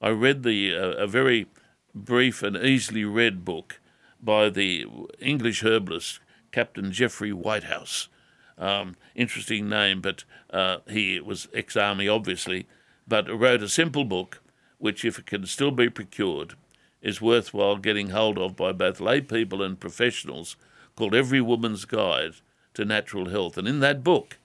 I 0.00 0.10
read 0.10 0.42
the 0.42 0.74
uh, 0.74 0.90
a 0.92 1.06
very 1.06 1.46
brief 1.94 2.42
and 2.42 2.56
easily 2.56 3.04
read 3.04 3.44
book 3.44 3.80
by 4.20 4.50
the 4.50 4.86
English 5.20 5.62
herbalist 5.62 6.20
Captain 6.52 6.92
Geoffrey 6.92 7.32
Whitehouse. 7.32 8.08
Um, 8.56 8.96
interesting 9.14 9.68
name, 9.68 10.00
but 10.00 10.24
uh, 10.50 10.78
he 10.88 11.20
was 11.20 11.48
ex 11.52 11.76
army, 11.76 12.08
obviously, 12.08 12.66
but 13.06 13.28
wrote 13.28 13.62
a 13.62 13.68
simple 13.68 14.04
book 14.04 14.40
which, 14.78 15.04
if 15.04 15.18
it 15.18 15.26
can 15.26 15.46
still 15.46 15.70
be 15.70 15.88
procured, 15.88 16.54
is 17.02 17.20
worthwhile 17.20 17.76
getting 17.76 18.10
hold 18.10 18.38
of 18.38 18.56
by 18.56 18.72
both 18.72 19.00
lay 19.00 19.20
people 19.20 19.62
and 19.62 19.80
professionals 19.80 20.56
called 20.96 21.14
Every 21.14 21.40
Woman's 21.40 21.84
Guide 21.84 22.34
to 22.74 22.84
Natural 22.84 23.28
Health. 23.28 23.58
And 23.58 23.68
in 23.68 23.80
that 23.80 24.04
book, 24.04 24.38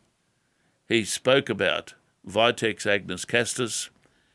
he 0.87 1.05
spoke 1.05 1.49
about 1.49 1.93
Vitex 2.27 2.85
agnus 2.85 3.25
castus 3.25 3.89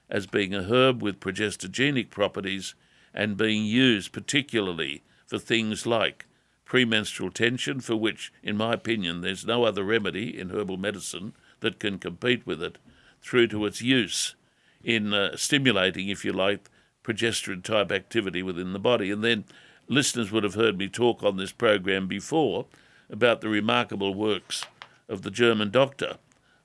as 0.08 0.26
being 0.26 0.54
a 0.54 0.62
herb 0.62 1.02
with 1.02 1.20
progestogenic 1.20 2.10
properties 2.10 2.74
and 3.12 3.36
being 3.36 3.64
used 3.64 4.12
particularly 4.12 5.02
for 5.26 5.38
things 5.38 5.86
like 5.86 6.26
premenstrual 6.64 7.30
tension, 7.30 7.80
for 7.80 7.96
which, 7.96 8.32
in 8.42 8.56
my 8.56 8.72
opinion, 8.72 9.20
there's 9.20 9.46
no 9.46 9.64
other 9.64 9.84
remedy 9.84 10.38
in 10.38 10.50
herbal 10.50 10.76
medicine 10.76 11.34
that 11.60 11.78
can 11.78 11.98
compete 11.98 12.46
with 12.46 12.62
it, 12.62 12.78
through 13.20 13.48
to 13.48 13.64
its 13.64 13.80
use 13.80 14.34
in 14.82 15.14
uh, 15.14 15.36
stimulating, 15.36 16.08
if 16.08 16.24
you 16.24 16.32
like, 16.32 16.68
progesterone 17.02 17.62
type 17.62 17.90
activity 17.90 18.42
within 18.42 18.72
the 18.72 18.78
body. 18.78 19.10
And 19.10 19.24
then 19.24 19.44
listeners 19.88 20.30
would 20.30 20.44
have 20.44 20.54
heard 20.54 20.78
me 20.78 20.88
talk 20.88 21.22
on 21.22 21.36
this 21.36 21.52
program 21.52 22.06
before 22.06 22.66
about 23.10 23.40
the 23.40 23.48
remarkable 23.48 24.14
works 24.14 24.64
of 25.08 25.22
the 25.22 25.30
German 25.30 25.70
doctor, 25.70 26.16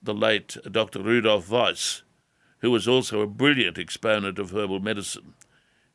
the 0.01 0.13
late 0.13 0.57
Dr. 0.69 1.01
Rudolf 1.01 1.49
Weiss, 1.49 2.03
who 2.59 2.71
was 2.71 2.87
also 2.87 3.21
a 3.21 3.27
brilliant 3.27 3.77
exponent 3.77 4.39
of 4.39 4.51
herbal 4.51 4.79
medicine. 4.79 5.33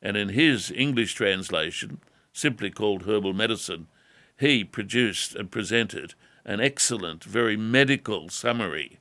And 0.02 0.16
in 0.16 0.30
his 0.30 0.70
English 0.70 1.14
translation, 1.14 2.00
simply 2.34 2.70
called 2.70 3.04
Herbal 3.04 3.32
Medicine, 3.32 3.86
he 4.38 4.64
produced 4.64 5.34
and 5.34 5.50
presented 5.50 6.14
an 6.44 6.60
excellent, 6.60 7.24
very 7.24 7.56
medical 7.56 8.28
summary 8.28 8.98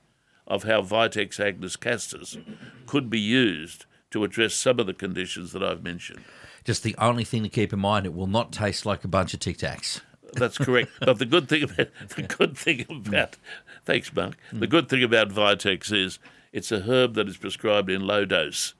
of 0.48 0.64
how 0.64 0.82
Vitex 0.82 1.40
agnus 1.40 1.76
castus 1.76 2.38
could 2.86 3.10
be 3.10 3.20
used 3.20 3.86
to 4.12 4.24
address 4.24 4.54
some 4.54 4.80
of 4.80 4.86
the 4.86 4.94
conditions 4.94 5.52
that 5.52 5.64
I've 5.64 5.84
mentioned. 5.84 6.22
Just 6.64 6.84
the 6.84 6.96
only 6.98 7.24
thing 7.24 7.44
to 7.44 7.50
keep 7.50 7.74
in 7.74 7.80
mind, 7.80 8.06
it 8.06 8.14
will 8.14 8.28
not 8.28 8.54
taste 8.54 8.86
like 8.86 9.04
a 9.04 9.10
bunch 9.10 9.34
of 9.34 9.40
Tic 9.40 9.58
Tacs. 9.58 10.02
That's 10.34 10.58
correct. 10.58 10.92
but 11.00 11.20
the 11.20 11.26
good 11.26 11.50
thing 11.50 11.64
about 11.64 11.90
the 12.16 12.24
good 12.24 12.58
thing 12.58 12.86
about 12.90 13.38
thanks, 13.86 14.14
Mark. 14.14 14.38
The 14.52 14.68
mm. 14.68 14.70
good 14.70 14.90
thing 14.90 15.04
about 15.04 15.30
Vitex 15.30 15.92
is 15.92 16.20
it's 16.52 16.72
a 16.72 16.82
herb 16.82 17.16
that 17.16 17.28
is 17.28 17.38
prescribed 17.38 17.90
in 17.90 18.06
low 18.06 18.26
dose. 18.26 18.74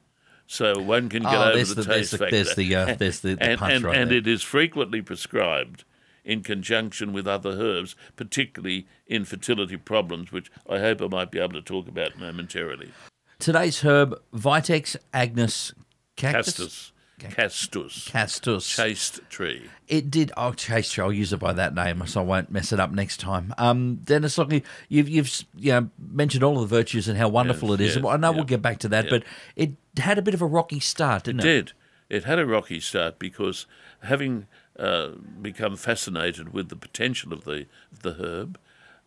So 0.48 0.80
one 0.80 1.10
can 1.10 1.24
get 1.24 1.34
Oh, 1.34 1.52
over 1.54 1.64
the, 1.74 1.82
the- 1.82 1.84
taste 1.94 2.12
the- 2.12 2.18
factor. 2.20 2.36
there's 2.36 2.56
the, 2.56 2.76
uh, 2.76 2.96
there's 2.96 3.20
the- 3.22 3.36
the 3.36 3.44
and, 3.44 3.60
punch 3.60 3.74
and, 3.74 3.84
right 3.86 3.98
and 3.98 4.12
it 4.12 4.28
is 4.28 4.44
frequently 4.44 5.02
prescribed 5.02 5.84
in 6.24 6.42
conjunction 6.44 7.12
with 7.12 7.28
other 7.28 7.52
herbs, 7.52 7.96
particularly 8.16 8.88
in 9.08 9.26
fertility 9.26 9.78
problems, 9.78 10.32
which 10.32 10.50
I 10.70 10.80
hope 10.80 11.02
I 11.02 11.08
might 11.08 11.32
be 11.32 11.40
able 11.40 11.54
to 11.54 11.62
talk 11.62 11.88
about 11.88 12.18
momentarily. 12.18 12.92
Today's 13.40 13.82
herb, 13.82 14.22
Vitex 14.34 14.96
agnus 15.14 15.74
cactus. 16.16 16.54
Castus. 16.58 16.92
Castus. 17.20 18.08
Castus. 18.08 18.68
Chaste 18.68 19.22
tree. 19.30 19.70
It 19.88 20.12
did. 20.12 20.32
Oh, 20.36 20.54
chase 20.54 20.98
I'll 21.00 21.14
use 21.14 21.32
it 21.32 21.40
by 21.40 21.54
that 21.54 21.74
name, 21.74 22.06
so 22.08 22.22
I 22.22 22.24
won't 22.24 22.52
mess 22.52 22.74
it 22.74 22.80
up 22.80 22.92
next 22.92 23.20
time. 23.20 23.54
Um, 23.58 23.96
Dennis 24.04 24.38
Lockley, 24.38 24.64
you've 24.90 25.08
you've 25.08 25.46
you 25.56 25.72
know, 25.72 25.90
mentioned 25.98 26.44
all 26.44 26.62
of 26.62 26.70
the 26.70 26.76
virtues 26.76 27.08
and 27.08 27.18
how 27.18 27.30
wonderful 27.30 27.70
Yes, 27.70 27.80
it 27.80 27.84
is. 27.84 27.96
yes, 27.98 28.06
I 28.06 28.18
know 28.18 28.32
we'll 28.32 28.44
get 28.44 28.62
back 28.62 28.80
to 28.80 28.90
that, 28.90 29.06
yeah. 29.06 29.10
but 29.12 29.24
it 29.56 29.72
had 29.98 30.18
a 30.18 30.22
bit 30.22 30.34
of 30.34 30.42
a 30.42 30.46
rocky 30.46 30.80
start, 30.80 31.24
didn't 31.24 31.42
it? 31.42 31.46
It 31.46 31.54
did. 31.54 31.72
It 32.10 32.24
had 32.26 32.40
a 32.40 32.46
rocky 32.46 32.80
start 32.80 33.20
because 33.20 33.66
having 34.02 34.48
uh, 34.78 35.10
become 35.42 35.78
fascinated 35.78 36.54
with 36.54 36.70
the 36.70 36.76
potential 36.76 37.32
of 37.32 37.44
the 37.46 37.68
the 38.02 38.14
herb 38.14 38.60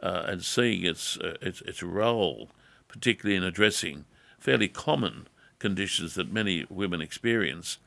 uh, 0.03 0.25
and 0.27 0.43
seeing 0.45 0.85
its, 0.85 1.19
uh, 1.19 1.37
its 1.41 1.61
its 1.63 1.83
role, 1.83 2.51
particularly 2.89 3.37
in 3.37 3.43
addressing 3.43 4.05
fairly 4.39 4.69
common 4.69 5.29
conditions 5.59 6.15
that 6.15 6.33
many 6.33 6.67
women 6.69 7.01
experience, 7.01 7.79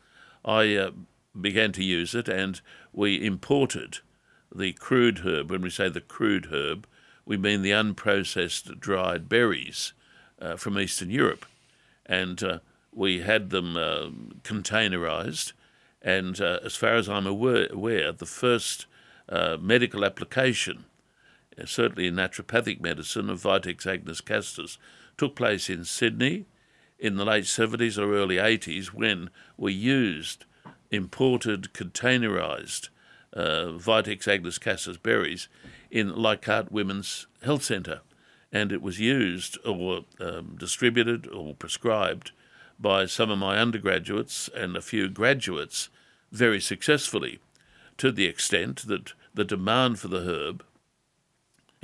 I 0.43 0.75
uh, 0.75 0.91
began 1.39 1.72
to 1.74 1.84
use 1.84 2.15
it, 2.15 2.27
and 2.27 2.62
we 2.93 3.24
imported 3.24 4.00
the 4.53 4.74
crude 4.74 5.19
herb. 5.19 5.51
When 5.51 5.62
we 5.62 5.69
say 5.69 5.89
the 5.89 6.01
crude 6.01 6.48
herb, 6.51 6.88
we 7.25 7.38
mean 7.38 7.62
the 7.62 7.72
unprocessed 7.72 8.79
dried 8.79 9.29
berries 9.29 9.93
uh, 10.41 10.55
from 10.55 10.79
Eastern 10.79 11.10
Europe 11.10 11.46
and 12.10 12.43
uh, 12.43 12.60
we 12.91 13.22
had 13.22 13.51
them 13.51 13.77
uh, 13.77 14.10
containerized. 14.41 15.53
And 16.01 16.41
uh, 16.41 16.60
as 16.65 16.75
far 16.75 16.96
as 16.96 17.08
I'm 17.08 17.27
aware, 17.27 17.67
aware 17.72 18.12
the 18.12 18.25
first 18.25 18.88
uh, 19.29 19.58
medical 19.62 20.03
application, 20.03 20.86
uh, 21.58 21.65
certainly 21.65 22.08
in 22.08 22.15
naturopathic 22.15 22.81
medicine, 22.81 23.29
of 23.29 23.43
Vitex 23.43 23.86
agnus 23.86 24.22
castus, 24.22 24.79
took 25.17 25.36
place 25.36 25.69
in 25.69 25.86
Sydney 25.86 26.46
in 26.99 27.15
the 27.15 27.25
late 27.25 27.45
70s 27.45 27.97
or 27.97 28.13
early 28.13 28.35
80s 28.35 28.87
when 28.87 29.29
we 29.57 29.73
used 29.73 30.45
imported 30.91 31.73
containerized 31.73 32.89
uh, 33.33 33.67
Vitex 33.77 34.27
agnus 34.27 34.57
castus 34.57 34.97
berries 34.97 35.47
in 35.89 36.15
Leichhardt 36.15 36.71
Women's 36.71 37.27
Health 37.43 37.63
Centre. 37.63 38.01
And 38.51 38.71
it 38.71 38.81
was 38.81 38.99
used 38.99 39.57
or 39.65 40.05
um, 40.19 40.55
distributed 40.57 41.27
or 41.27 41.53
prescribed 41.53 42.31
by 42.79 43.05
some 43.05 43.29
of 43.29 43.37
my 43.37 43.57
undergraduates 43.57 44.49
and 44.55 44.75
a 44.75 44.81
few 44.81 45.07
graduates 45.09 45.89
very 46.31 46.59
successfully, 46.59 47.39
to 47.97 48.11
the 48.11 48.25
extent 48.25 48.87
that 48.87 49.13
the 49.33 49.43
demand 49.43 49.99
for 49.99 50.07
the 50.07 50.21
herb 50.21 50.63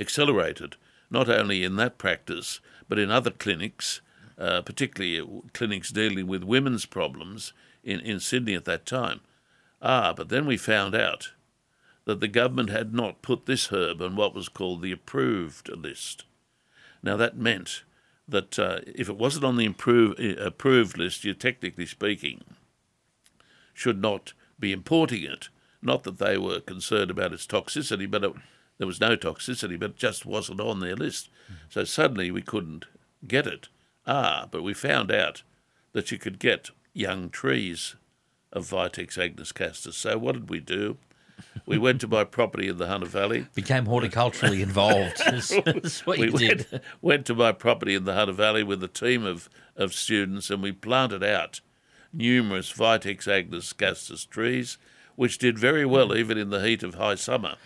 accelerated, 0.00 0.76
not 1.10 1.28
only 1.28 1.62
in 1.62 1.76
that 1.76 1.98
practice, 1.98 2.60
but 2.88 2.98
in 2.98 3.10
other 3.10 3.30
clinics, 3.30 4.00
uh, 4.38 4.62
particularly 4.62 5.42
clinics 5.52 5.90
dealing 5.90 6.26
with 6.26 6.42
women's 6.44 6.86
problems 6.86 7.52
in, 7.82 8.00
in 8.00 8.20
Sydney 8.20 8.54
at 8.54 8.64
that 8.66 8.86
time. 8.86 9.20
Ah, 9.80 10.12
but 10.16 10.28
then 10.28 10.46
we 10.46 10.56
found 10.56 10.94
out 10.94 11.32
that 12.04 12.20
the 12.20 12.28
government 12.28 12.70
had 12.70 12.94
not 12.94 13.22
put 13.22 13.46
this 13.46 13.68
herb 13.68 14.00
on 14.00 14.16
what 14.16 14.34
was 14.34 14.48
called 14.48 14.82
the 14.82 14.92
approved 14.92 15.68
list. 15.68 16.24
Now, 17.02 17.16
that 17.16 17.36
meant 17.36 17.82
that 18.28 18.58
uh, 18.58 18.80
if 18.86 19.08
it 19.08 19.16
wasn't 19.16 19.44
on 19.44 19.56
the 19.56 19.64
improve, 19.64 20.18
uh, 20.18 20.42
approved 20.42 20.98
list, 20.98 21.24
you 21.24 21.34
technically 21.34 21.86
speaking 21.86 22.42
should 23.74 24.00
not 24.00 24.32
be 24.58 24.72
importing 24.72 25.22
it. 25.22 25.48
Not 25.82 26.04
that 26.04 26.18
they 26.18 26.38
were 26.38 26.60
concerned 26.60 27.10
about 27.10 27.32
its 27.32 27.46
toxicity, 27.46 28.10
but 28.10 28.24
it, 28.24 28.32
there 28.78 28.86
was 28.86 29.00
no 29.00 29.16
toxicity, 29.16 29.78
but 29.78 29.90
it 29.90 29.96
just 29.96 30.26
wasn't 30.26 30.60
on 30.60 30.80
their 30.80 30.96
list. 30.96 31.28
So 31.68 31.84
suddenly 31.84 32.30
we 32.30 32.42
couldn't 32.42 32.86
get 33.26 33.46
it. 33.46 33.68
Ah, 34.06 34.46
but 34.50 34.62
we 34.62 34.72
found 34.74 35.10
out 35.10 35.42
that 35.92 36.12
you 36.12 36.18
could 36.18 36.38
get 36.38 36.70
young 36.92 37.28
trees 37.30 37.96
of 38.52 38.68
Vitex 38.68 39.18
agnus 39.18 39.52
castus. 39.52 39.96
So 39.96 40.16
what 40.18 40.32
did 40.34 40.48
we 40.48 40.60
do? 40.60 40.98
We 41.66 41.76
went 41.76 42.00
to 42.00 42.08
buy 42.08 42.24
property 42.24 42.68
in 42.68 42.78
the 42.78 42.86
Hunter 42.86 43.06
Valley. 43.06 43.46
Became 43.54 43.86
horticulturally 43.86 44.62
involved. 44.62 45.18
That's, 45.26 45.48
that's 45.48 46.06
what 46.06 46.18
we 46.18 46.26
you 46.26 46.38
did. 46.38 46.66
went, 46.70 46.84
went 47.02 47.26
to 47.26 47.34
my 47.34 47.52
property 47.52 47.94
in 47.94 48.04
the 48.04 48.14
Hunter 48.14 48.32
Valley 48.32 48.62
with 48.62 48.82
a 48.82 48.88
team 48.88 49.24
of, 49.24 49.50
of 49.76 49.92
students 49.92 50.48
and 50.50 50.62
we 50.62 50.72
planted 50.72 51.22
out 51.22 51.60
numerous 52.12 52.72
Vitex 52.72 53.28
agnus 53.28 53.72
castus 53.74 54.24
trees, 54.24 54.78
which 55.16 55.38
did 55.38 55.58
very 55.58 55.84
well 55.84 56.16
even 56.16 56.38
in 56.38 56.50
the 56.50 56.62
heat 56.62 56.82
of 56.82 56.94
high 56.94 57.16
summer. 57.16 57.56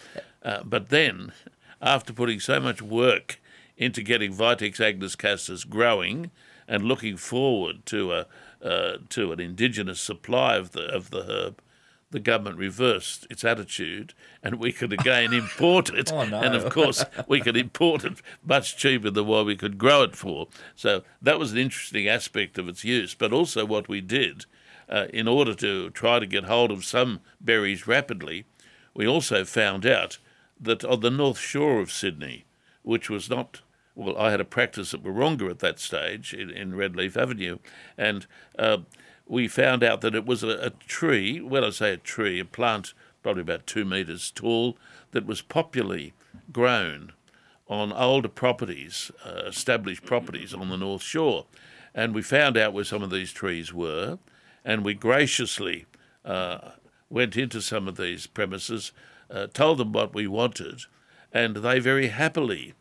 Uh, 0.43 0.63
but 0.65 0.89
then, 0.89 1.33
after 1.81 2.13
putting 2.13 2.41
so 2.41 2.59
much 2.59 2.83
work 2.83 3.40
into 3.81 4.03
getting 4.03 4.33
Vitex 4.33 4.79
agnus 4.79 5.17
castus 5.17 5.65
growing 5.65 6.31
and 6.69 6.85
looking 6.85 7.17
forward 7.17 7.85
to 7.87 8.13
a 8.13 8.27
uh, 8.63 8.99
to 9.09 9.33
an 9.33 9.41
indigenous 9.41 10.01
supply 10.01 10.55
of 10.55 10.73
the 10.73 10.83
of 10.83 11.11
the 11.11 11.25
herb, 11.25 11.63
the 12.11 12.21
government 12.21 12.59
reversed 12.59 13.27
its 13.31 13.43
attitude, 13.43 14.13
and 14.43 14.57
we 14.57 14.71
could 14.71 14.93
again 14.93 15.33
import 15.33 15.89
it. 15.89 16.13
Oh, 16.21 16.25
no. 16.25 16.41
And 16.41 16.55
of 16.55 16.71
course, 16.71 17.05
we 17.27 17.41
could 17.41 17.57
import 17.57 18.05
it 18.05 18.21
much 18.45 18.77
cheaper 18.77 19.11
than 19.11 19.27
what 19.27 19.47
we 19.47 19.57
could 19.57 19.79
grow 19.79 20.03
it 20.03 20.15
for. 20.15 20.49
So 20.77 21.03
that 21.23 21.39
was 21.39 21.53
an 21.53 21.59
interesting 21.59 22.07
aspect 22.07 22.59
of 22.59 22.69
its 22.69 22.85
use. 22.85 23.15
But 23.15 23.33
also, 23.33 23.65
what 23.65 23.89
we 23.89 24.03
did, 24.03 24.45
uh, 24.89 25.07
in 25.15 25.27
order 25.27 25.55
to 25.55 25.89
try 25.91 26.19
to 26.19 26.27
get 26.27 26.45
hold 26.45 26.71
of 26.71 26.85
some 26.85 27.21
berries 27.41 27.87
rapidly, 27.87 28.45
we 28.93 29.07
also 29.07 29.45
found 29.45 29.87
out 29.87 30.19
that 30.61 30.85
on 30.85 31.01
the 31.01 31.11
north 31.11 31.39
shore 31.39 31.81
of 31.81 31.91
Sydney, 31.91 32.45
which 32.83 33.09
was 33.09 33.31
not 33.31 33.63
well, 34.01 34.19
I 34.19 34.31
had 34.31 34.41
a 34.41 34.47
practice 34.47 34.95
at 34.95 35.03
Wahroonga 35.03 35.51
at 35.51 35.59
that 35.59 35.79
stage 35.79 36.33
in, 36.33 36.51
in 36.51 36.73
Redleaf 36.73 37.17
Avenue, 37.17 37.59
and 37.99 38.27
uh, 38.59 38.79
we 39.27 39.47
found 39.47 39.85
out 39.85 40.01
that 40.01 40.15
it 40.15 40.25
was 40.25 40.43
a, 40.43 40.49
a 40.49 40.71
tree. 40.71 41.41
When 41.41 41.63
I 41.63 41.71
say 41.71 41.93
a 41.93 41.97
tree, 41.99 42.41
a 42.41 42.45
plant 42.45 42.95
probably 43.23 43.43
about 43.43 43.67
two 43.67 43.85
metres 43.85 44.31
tall 44.31 44.79
that 45.11 45.27
was 45.27 45.43
popularly 45.43 46.15
grown 46.51 47.13
on 47.69 47.93
older 47.93 48.29
properties, 48.29 49.11
uh, 49.25 49.43
established 49.47 50.05
properties 50.05 50.55
on 50.55 50.71
the 50.71 50.77
North 50.77 51.03
Shore. 51.03 51.45
And 51.95 52.15
we 52.15 52.23
found 52.23 52.57
out 52.57 52.73
where 52.73 52.85
some 52.85 53.03
of 53.03 53.11
these 53.11 53.33
trees 53.33 53.73
were, 53.73 54.19
and 54.65 54.85
we 54.85 54.95
graciously 54.95 55.87
uh, 56.25 56.71
went 57.11 57.37
into 57.37 57.61
some 57.61 57.87
of 57.87 57.97
these 57.97 58.27
premises, 58.27 58.93
uh, 59.31 59.47
told 59.49 59.79
them 59.79 59.93
what 59.93 60.15
we 60.15 60.27
wanted, 60.27 60.83
and 61.33 61.57
they 61.57 61.79
very 61.79 62.09
happily 62.09 62.75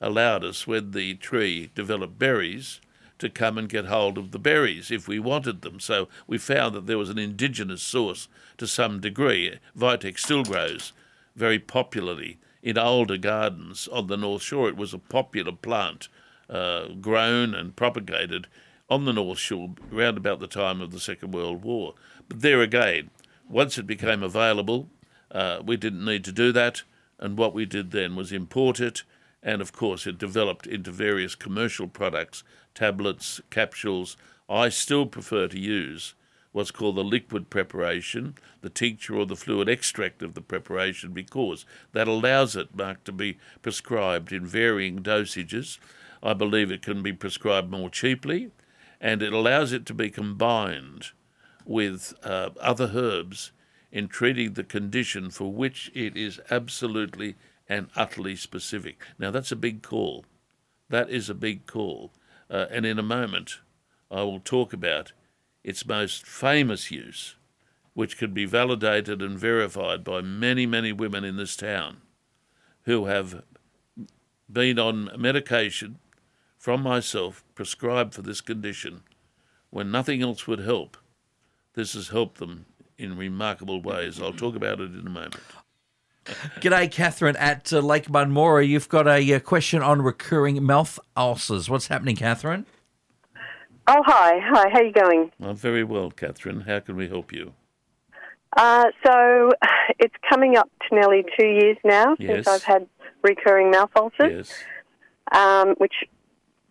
allowed 0.00 0.44
us, 0.44 0.66
when 0.66 0.92
the 0.92 1.14
tree 1.14 1.70
developed 1.74 2.18
berries, 2.18 2.80
to 3.18 3.28
come 3.28 3.58
and 3.58 3.68
get 3.68 3.86
hold 3.86 4.16
of 4.16 4.30
the 4.30 4.38
berries 4.38 4.90
if 4.90 5.08
we 5.08 5.18
wanted 5.18 5.62
them. 5.62 5.80
So 5.80 6.08
we 6.26 6.38
found 6.38 6.74
that 6.74 6.86
there 6.86 6.98
was 6.98 7.10
an 7.10 7.18
indigenous 7.18 7.82
source 7.82 8.28
to 8.58 8.66
some 8.66 9.00
degree. 9.00 9.58
Vitex 9.76 10.20
still 10.20 10.44
grows 10.44 10.92
very 11.34 11.58
popularly 11.58 12.38
in 12.62 12.78
older 12.78 13.16
gardens 13.16 13.88
on 13.88 14.06
the 14.06 14.16
North 14.16 14.42
Shore. 14.42 14.68
It 14.68 14.76
was 14.76 14.94
a 14.94 14.98
popular 14.98 15.52
plant, 15.52 16.08
uh, 16.48 16.88
grown 17.00 17.54
and 17.54 17.76
propagated 17.76 18.46
on 18.90 19.04
the 19.04 19.12
North 19.12 19.38
Shore 19.38 19.74
around 19.92 20.16
about 20.16 20.40
the 20.40 20.46
time 20.46 20.80
of 20.80 20.90
the 20.90 21.00
Second 21.00 21.32
World 21.32 21.62
War. 21.62 21.94
But 22.28 22.40
there 22.40 22.62
again, 22.62 23.10
once 23.48 23.78
it 23.78 23.86
became 23.86 24.22
available, 24.22 24.88
uh, 25.30 25.60
we 25.64 25.76
didn't 25.76 26.04
need 26.04 26.24
to 26.24 26.32
do 26.32 26.52
that, 26.52 26.82
and 27.18 27.36
what 27.36 27.54
we 27.54 27.66
did 27.66 27.90
then 27.90 28.16
was 28.16 28.32
import 28.32 28.80
it, 28.80 29.02
and 29.42 29.60
of 29.60 29.72
course 29.72 30.06
it 30.06 30.18
developed 30.18 30.66
into 30.66 30.90
various 30.90 31.34
commercial 31.34 31.86
products, 31.86 32.42
tablets, 32.74 33.40
capsules. 33.50 34.16
I 34.48 34.68
still 34.68 35.06
prefer 35.06 35.48
to 35.48 35.58
use 35.58 36.14
what's 36.52 36.70
called 36.70 36.96
the 36.96 37.04
liquid 37.04 37.50
preparation, 37.50 38.34
the 38.62 38.70
tincture 38.70 39.16
or 39.16 39.26
the 39.26 39.36
fluid 39.36 39.68
extract 39.68 40.22
of 40.22 40.34
the 40.34 40.40
preparation, 40.40 41.12
because 41.12 41.64
that 41.92 42.08
allows 42.08 42.56
it, 42.56 42.74
Mark, 42.74 43.04
to 43.04 43.12
be 43.12 43.38
prescribed 43.62 44.32
in 44.32 44.46
varying 44.46 45.00
dosages. 45.00 45.78
I 46.22 46.32
believe 46.32 46.72
it 46.72 46.82
can 46.82 47.02
be 47.02 47.12
prescribed 47.12 47.70
more 47.70 47.90
cheaply, 47.90 48.50
and 49.00 49.22
it 49.22 49.32
allows 49.32 49.72
it 49.72 49.86
to 49.86 49.94
be 49.94 50.10
combined 50.10 51.10
with 51.64 52.14
uh, 52.24 52.50
other 52.60 52.90
herbs 52.94 53.52
in 53.92 54.08
treating 54.08 54.54
the 54.54 54.64
condition 54.64 55.30
for 55.30 55.52
which 55.52 55.90
it 55.94 56.16
is 56.16 56.40
absolutely 56.50 57.36
and 57.68 57.88
utterly 57.94 58.36
specific. 58.36 59.02
Now, 59.18 59.30
that's 59.30 59.52
a 59.52 59.56
big 59.56 59.82
call. 59.82 60.24
That 60.88 61.10
is 61.10 61.28
a 61.28 61.34
big 61.34 61.66
call. 61.66 62.12
Uh, 62.50 62.66
and 62.70 62.86
in 62.86 62.98
a 62.98 63.02
moment, 63.02 63.58
I 64.10 64.22
will 64.22 64.40
talk 64.40 64.72
about 64.72 65.12
its 65.62 65.86
most 65.86 66.26
famous 66.26 66.90
use, 66.90 67.36
which 67.92 68.16
can 68.16 68.32
be 68.32 68.46
validated 68.46 69.20
and 69.20 69.38
verified 69.38 70.02
by 70.02 70.22
many, 70.22 70.64
many 70.64 70.92
women 70.92 71.24
in 71.24 71.36
this 71.36 71.56
town 71.56 71.98
who 72.84 73.04
have 73.04 73.42
been 74.50 74.78
on 74.78 75.10
medication 75.18 75.98
from 76.56 76.82
myself 76.82 77.44
prescribed 77.54 78.14
for 78.14 78.22
this 78.22 78.40
condition 78.40 79.02
when 79.70 79.90
nothing 79.90 80.22
else 80.22 80.46
would 80.46 80.60
help. 80.60 80.96
This 81.74 81.92
has 81.92 82.08
helped 82.08 82.38
them 82.38 82.64
in 82.96 83.16
remarkable 83.16 83.82
ways. 83.82 84.20
I'll 84.20 84.32
talk 84.32 84.56
about 84.56 84.80
it 84.80 84.94
in 84.94 85.06
a 85.06 85.10
moment. 85.10 85.36
G'day, 86.60 86.90
Catherine 86.90 87.36
at 87.36 87.72
uh, 87.72 87.80
Lake 87.80 88.06
Munmorah. 88.06 88.66
You've 88.66 88.88
got 88.88 89.06
a, 89.06 89.34
uh, 89.34 89.40
question 89.40 89.82
on 89.82 90.02
recurring 90.02 90.62
mouth 90.62 90.98
ulcers. 91.16 91.70
What's 91.70 91.86
happening, 91.88 92.16
Catherine? 92.16 92.66
Oh, 93.86 94.02
hi. 94.04 94.38
Hi, 94.42 94.68
how 94.68 94.80
are 94.80 94.84
you 94.84 94.92
going? 94.92 95.32
I'm 95.40 95.56
very 95.56 95.84
well, 95.84 96.10
Catherine. 96.10 96.60
How 96.62 96.80
can 96.80 96.96
we 96.96 97.08
help 97.08 97.32
you? 97.32 97.54
Uh, 98.56 98.84
so 99.06 99.50
it's 99.98 100.14
coming 100.28 100.56
up 100.56 100.70
to 100.88 100.94
nearly 100.94 101.24
two 101.38 101.46
years 101.46 101.76
now 101.84 102.14
Yes. 102.18 102.44
since 102.44 102.48
I've 102.48 102.62
had 102.62 102.86
recurring 103.22 103.70
mouth 103.70 103.90
ulcers, 103.96 104.20
Yes. 104.20 104.64
um, 105.32 105.74
which 105.78 105.94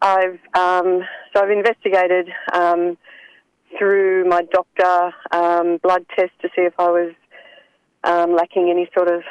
I've 0.02 0.40
um, 0.54 1.02
so 1.34 1.42
I've 1.44 1.50
investigated 1.50 2.30
um, 2.54 2.98
through 3.78 4.26
my 4.30 4.44
doctor 4.52 5.12
um, 5.32 5.78
blood 5.82 6.06
test 6.16 6.32
to 6.42 6.50
see 6.56 6.62
if 6.62 6.74
I 6.80 6.90
was 6.90 7.14
um, 8.08 8.36
lacking 8.36 8.70
any 8.70 8.90
sort 8.98 9.10
of 9.10 9.22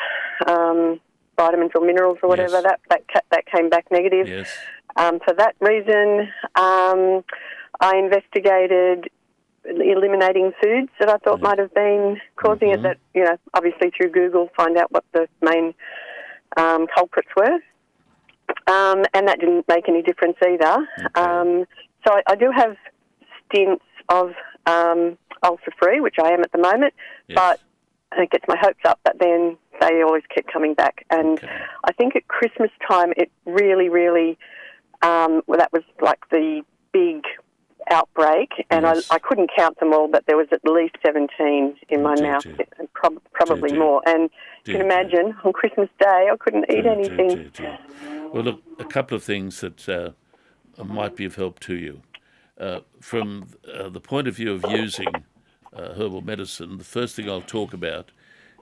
um, 0.47 1.01
vitamins 1.37 1.73
or 1.75 1.85
minerals 1.85 2.19
or 2.23 2.29
whatever. 2.29 2.61
Yes. 2.61 2.63
That 2.63 2.81
that 2.91 3.09
ca- 3.13 3.27
that 3.31 3.45
came 3.47 3.69
back 3.69 3.87
negative. 3.91 4.29
Yes. 4.29 4.49
Um, 4.97 5.19
for 5.25 5.35
that 5.35 5.55
reason, 5.61 6.29
um, 6.55 7.25
I 7.81 7.97
investigated 7.97 9.11
eliminating 9.65 10.53
foods 10.63 10.89
that 11.01 11.09
I 11.09 11.17
thought 11.19 11.41
might 11.41 11.59
have 11.59 11.75
been 11.75 12.21
causing 12.37 12.71
it. 12.71 12.83
That 12.83 12.99
you 13.15 13.25
know, 13.25 13.37
obviously 13.55 13.91
through 13.97 14.11
Google, 14.13 14.49
find 14.57 14.77
out 14.77 14.91
what 14.93 15.05
the 15.13 15.27
main 15.43 15.75
um, 16.57 16.87
culprits 16.95 17.29
were, 17.37 17.55
um, 18.69 19.05
and 19.15 19.27
that 19.29 19.41
didn't 19.41 19.67
make 19.69 19.89
any 19.89 20.03
difference 20.03 20.37
either. 20.47 20.87
Um, 21.17 21.65
so 22.07 22.15
I, 22.15 22.23
I 22.29 22.35
do 22.37 22.51
have 22.55 22.77
stints 23.49 23.85
of 24.09 24.33
um, 24.67 25.19
ulcer 25.43 25.73
free, 25.81 26.01
which 26.01 26.17
I 26.23 26.31
am 26.31 26.41
at 26.41 26.53
the 26.53 26.59
moment, 26.59 26.95
Yes. 27.29 27.37
but 27.37 27.61
it 28.17 28.31
gets 28.31 28.45
my 28.49 28.57
hopes 28.61 28.81
up. 28.85 29.01
But 29.05 29.19
then 29.19 29.57
they 29.81 30.03
always 30.03 30.23
keep 30.35 30.47
coming 30.53 30.75
back, 30.75 31.05
and 31.11 31.39
Okay. 31.39 31.49
I 31.85 31.93
think 31.93 32.17
at 32.17 32.27
Christmas 32.29 32.71
time 32.89 33.13
it 33.17 33.31
really, 33.45 33.89
really 33.89 34.39
um, 35.03 35.43
well, 35.47 35.59
that 35.59 35.73
was 35.73 35.83
like 36.01 36.21
the 36.31 36.63
big 36.93 37.23
outbreak, 37.91 38.51
and 38.71 38.85
Yes. 38.85 39.07
I, 39.11 39.17
I 39.17 39.19
couldn't 39.19 39.51
count 39.57 39.79
them 39.79 39.93
all, 39.93 40.09
but 40.09 40.25
there 40.27 40.37
was 40.37 40.49
at 40.51 40.61
least 40.65 40.97
17 41.05 41.77
in 41.89 42.03
my 42.03 42.15
dear, 42.17 42.33
mouth, 42.33 42.43
dear. 42.43 42.57
and 42.79 42.93
prob- 42.95 43.23
probably 43.33 43.71
dear. 43.71 43.79
more. 43.79 44.03
And 44.07 44.31
you 44.65 44.73
can 44.75 44.81
imagine 44.83 45.37
on 45.45 45.53
Christmas 45.53 45.89
Day, 46.01 46.29
I 46.33 46.37
couldn't 46.41 46.65
eat 46.71 46.87
anything. 46.87 47.51
Well, 48.33 48.43
look, 48.43 48.63
a 48.79 48.85
couple 48.85 49.17
of 49.17 49.23
things 49.23 49.61
that 49.61 49.89
uh, 49.89 50.83
might 50.83 51.15
be 51.15 51.25
of 51.27 51.37
help 51.37 51.61
to 51.61 51.75
you. 51.75 52.03
Uh, 52.59 52.81
from 53.01 53.49
uh, 53.73 53.89
the 53.91 54.01
point 54.01 54.27
of 54.27 54.35
view 54.35 54.53
of 54.55 54.65
using 54.71 55.07
uh, 55.77 55.95
herbal 55.95 56.23
medicine, 56.23 56.79
the 56.79 56.85
first 56.85 57.15
thing 57.15 57.29
I'll 57.29 57.41
talk 57.41 57.73
about 57.73 58.11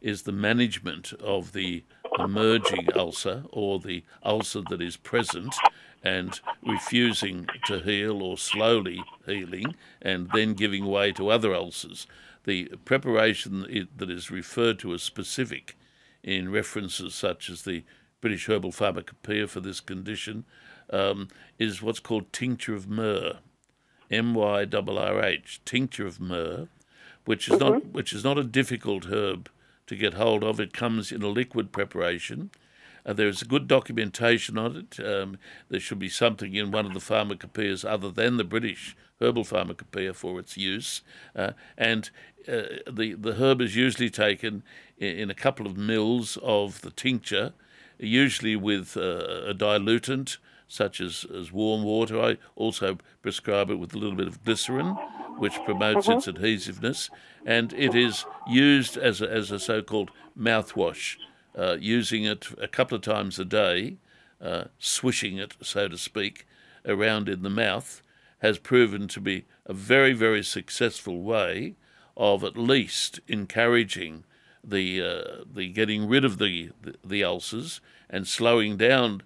is 0.03 0.23
the 0.23 0.33
management 0.33 1.13
of 1.15 1.53
the 1.53 1.85
emerging 2.19 2.89
ulcer 2.95 3.45
or 3.51 3.79
the 3.81 4.05
ulcer 4.23 4.63
that 4.69 4.83
is 4.83 4.97
present 4.97 5.55
and 6.03 6.41
refusing 6.67 7.47
to 7.65 7.79
heal 7.79 8.23
or 8.23 8.37
slowly 8.37 9.03
healing 9.25 9.75
and 10.03 10.29
then 10.33 10.53
giving 10.53 10.87
way 10.87 11.11
to 11.13 11.31
other 11.31 11.55
ulcers. 11.55 12.07
The 12.45 12.67
preparation 12.85 13.89
that 13.97 14.11
is 14.11 14.31
referred 14.31 14.79
to 14.81 14.93
as 14.93 15.03
specific 15.03 15.77
in 16.23 16.53
references 16.53 17.15
such 17.15 17.49
as 17.49 17.63
the 17.63 17.85
British 18.21 18.47
Herbal 18.47 18.73
Pharmacopoeia 18.73 19.47
for 19.47 19.61
this 19.61 19.81
condition 19.81 20.45
um, 20.91 21.29
is 21.59 21.83
what's 21.83 22.01
called 22.01 22.33
tincture 22.33 22.75
of 22.75 22.89
myrrh, 22.89 23.39
M 24.11 24.35
Y 24.35 24.67
R 24.71 24.99
R 24.99 25.23
H, 25.25 25.61
tincture 25.65 26.07
of 26.07 26.21
myrrh, 26.21 26.69
which 27.25 27.49
is 27.49 27.59
not 27.59 27.87
which 27.87 28.13
is 28.13 28.25
not 28.25 28.39
a 28.39 28.45
difficult 28.45 29.07
herb 29.07 29.49
to 29.87 29.97
get 29.97 30.15
hold 30.15 30.43
of. 30.43 30.61
It 30.61 30.73
comes 30.73 31.13
in 31.13 31.23
a 31.23 31.29
liquid 31.29 31.73
preparation. 31.73 32.51
Uh, 33.07 33.13
there 33.13 33.29
is 33.29 33.43
good 33.43 33.69
documentation 33.69 34.57
on 34.57 34.77
it. 34.77 35.05
Um, 35.05 35.37
there 35.69 35.81
should 35.81 35.99
be 35.99 36.09
something 36.09 36.55
in 36.55 36.71
one 36.71 36.87
of 36.87 36.95
the 36.95 37.01
pharmacopoeias 37.01 37.85
other 37.85 38.11
than 38.11 38.39
the 38.39 38.45
British 38.45 38.97
Herbal 39.21 39.45
Pharmacopoeia 39.45 40.15
for 40.15 40.41
its 40.41 40.57
use. 40.57 41.03
Uh, 41.37 41.53
and 41.77 42.11
uh, 42.49 42.63
the, 42.91 43.15
the 43.15 43.35
herb 43.35 43.61
is 43.61 43.77
usually 43.77 44.11
taken 44.11 44.63
in, 44.99 45.17
in 45.17 45.31
a 45.31 45.35
couple 45.35 45.67
of 45.67 45.77
mils 45.77 46.39
of 46.43 46.81
the 46.81 46.91
tincture, 46.91 47.53
usually 47.99 48.57
with 48.57 48.97
uh, 48.97 49.45
a 49.47 49.55
dilutant 49.55 50.39
such 50.67 51.01
as, 51.01 51.27
as 51.35 51.53
warm 51.53 51.85
water. 51.85 52.21
I 52.21 52.39
also 52.57 52.99
prescribe 53.23 53.71
it 53.71 53.77
with 53.77 53.95
a 53.95 53.99
little 53.99 54.17
bit 54.17 54.27
of 54.27 54.43
glycerin, 54.45 54.97
which 55.39 55.63
promotes 55.65 56.09
its 56.09 56.29
adhesiveness, 56.29 57.11
and 57.45 57.73
it 57.73 57.95
is 57.95 58.25
used 58.49 58.97
as 58.97 59.21
a, 59.21 59.31
as 59.31 59.51
a 59.51 59.59
so 59.59 59.83
called 59.83 60.11
mouthwash, 60.39 61.17
uh, 61.57 61.77
using 61.81 62.25
it 62.25 62.49
a 62.61 62.69
couple 62.69 62.97
of 62.97 63.03
times 63.03 63.39
a 63.39 63.45
day, 63.45 63.97
uh, 64.41 64.65
swishing 64.79 65.39
it, 65.39 65.55
so 65.63 65.89
to 65.89 65.99
speak, 65.99 66.47
around 66.87 67.29
in 67.29 67.43
the 67.43 67.51
mouth, 67.51 68.03
has 68.39 68.59
proven 68.59 69.09
to 69.09 69.21
be 69.21 69.45
a 69.67 69.73
very, 69.73 70.13
very 70.13 70.43
successful 70.43 71.23
way 71.23 71.75
of 72.17 72.45
at 72.45 72.57
least 72.57 73.21
encouraging 73.27 74.25
the 74.63 75.03
uh, 75.03 75.45
the 75.53 75.69
getting 75.69 76.09
rid 76.09 76.25
of 76.25 76.39
the, 76.39 76.71
the 76.81 76.95
the 77.05 77.25
ulcers 77.25 77.81
and 78.09 78.27
slowing 78.27 78.77
down 78.77 79.23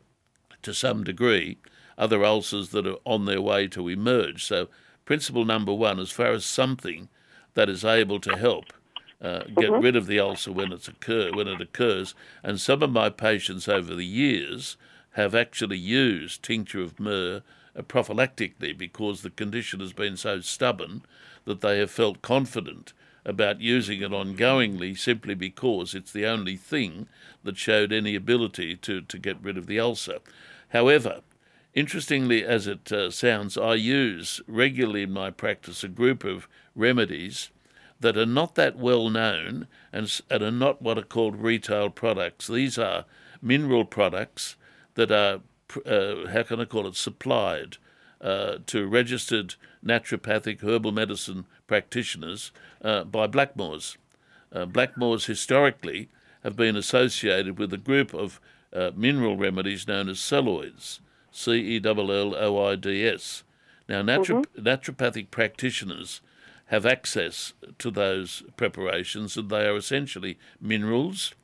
to 0.63 0.75
some 0.75 1.05
degree 1.05 1.59
other 1.97 2.25
ulcers 2.25 2.71
that 2.71 2.87
are 2.87 2.99
on 3.05 3.25
their 3.25 3.41
way 3.41 3.67
to 3.67 3.89
emerge. 3.89 4.45
So, 4.45 4.69
principle 5.09 5.47
number 5.47 5.73
one, 5.73 5.99
as 5.99 6.11
far 6.11 6.33
as 6.33 6.45
something 6.45 7.09
that 7.55 7.71
is 7.71 7.83
able 7.83 8.21
to 8.21 8.37
help 8.37 8.75
uh, 9.23 9.41
get 9.57 9.73
rid 9.73 9.97
of 9.97 10.07
the 10.07 10.21
ulcer 10.21 10.53
when 10.53 10.71
it's 10.71 10.87
occur 10.87 11.33
when 11.33 11.49
it 11.49 11.63
occurs, 11.63 12.15
and 12.43 12.61
some 12.61 12.83
of 12.83 12.93
my 12.93 13.09
patients 13.09 13.67
over 13.71 13.95
the 13.95 14.05
years 14.05 14.77
have 15.13 15.35
actually 15.35 15.79
used 15.79 16.43
tincture 16.43 16.83
of 16.83 17.01
myrrh 17.01 17.41
uh, 17.75 17.81
prophylactically 17.81 18.77
because 18.77 19.23
the 19.23 19.31
condition 19.31 19.81
has 19.81 19.95
been 19.95 20.15
so 20.15 20.43
stubborn 20.43 21.01
that 21.47 21.63
they 21.63 21.79
have 21.79 21.91
felt 21.91 22.21
confident 22.21 22.93
about 23.25 23.63
using 23.63 24.03
it 24.03 24.11
ongoingly 24.11 24.95
simply 24.95 25.35
because 25.35 25.95
it's 25.95 26.13
the 26.13 26.27
only 26.27 26.59
thing 26.59 27.09
that 27.45 27.57
showed 27.57 27.95
any 27.95 28.15
ability 28.15 28.77
to, 28.77 29.01
to 29.01 29.19
get 29.19 29.41
rid 29.41 29.57
of 29.57 29.67
the 29.69 29.81
ulcer. 29.81 30.19
However, 30.69 31.23
interestingly 31.75 32.45
as 32.45 32.67
it 32.67 32.91
uh, 32.93 33.11
sounds, 33.11 33.57
I 33.57 33.75
use 33.75 34.41
regularly 34.47 35.03
in 35.03 35.13
my 35.13 35.31
practice 35.31 35.85
a 35.85 35.89
group 35.89 36.25
of 36.25 36.49
remedies 36.75 37.51
that 38.01 38.17
are 38.17 38.27
not 38.27 38.55
that 38.55 38.77
well 38.77 39.11
known 39.11 39.67
and, 39.93 40.21
and 40.31 40.43
are 40.43 40.51
not 40.51 40.81
what 40.81 40.99
are 40.99 41.03
called 41.03 41.37
retail 41.37 41.91
products. 41.91 42.47
These 42.47 42.79
are 42.79 43.05
mineral 43.43 43.85
products 43.85 44.57
that 44.95 45.11
are, 45.11 45.41
uh, 45.85 46.29
how 46.29 46.43
can 46.45 46.61
I 46.61 46.65
call 46.65 46.87
it, 46.87 46.97
supplied 46.97 47.77
uh, 48.21 48.59
to 48.67 48.87
registered 48.87 49.55
naturopathic 49.85 50.61
herbal 50.63 50.93
medicine 50.93 51.47
practitioners 51.67 52.51
uh, 52.83 53.05
by 53.05 53.27
Blackmores. 53.27 53.97
Uh, 54.53 54.67
Blackmores 54.67 55.27
historically 55.27 56.09
have 56.43 56.57
been 56.57 56.77
associated 56.77 57.59
with 57.59 57.73
a 57.73 57.79
group 57.79 58.15
of 58.15 58.41
uh, 58.73 58.91
mineral 58.95 59.37
remedies 59.37 59.87
known 59.87 60.09
as 60.09 60.19
celloids, 60.19 61.01
C 61.31 61.77
E 61.77 61.81
L 61.85 62.13
L 62.13 62.35
O 62.35 62.67
I 62.67 62.77
D 62.77 63.07
S. 63.07 63.43
Now, 63.89 64.03
naturo- 64.03 64.45
naturopathic 64.59 65.31
practitioners 65.31 66.21
have 66.67 66.85
access 66.85 67.55
to 67.79 67.91
those 67.91 68.43
preparations, 68.57 69.37
and 69.37 69.49
they 69.49 69.67
are 69.67 69.77
essentially 69.77 70.39
minerals, 70.61 71.35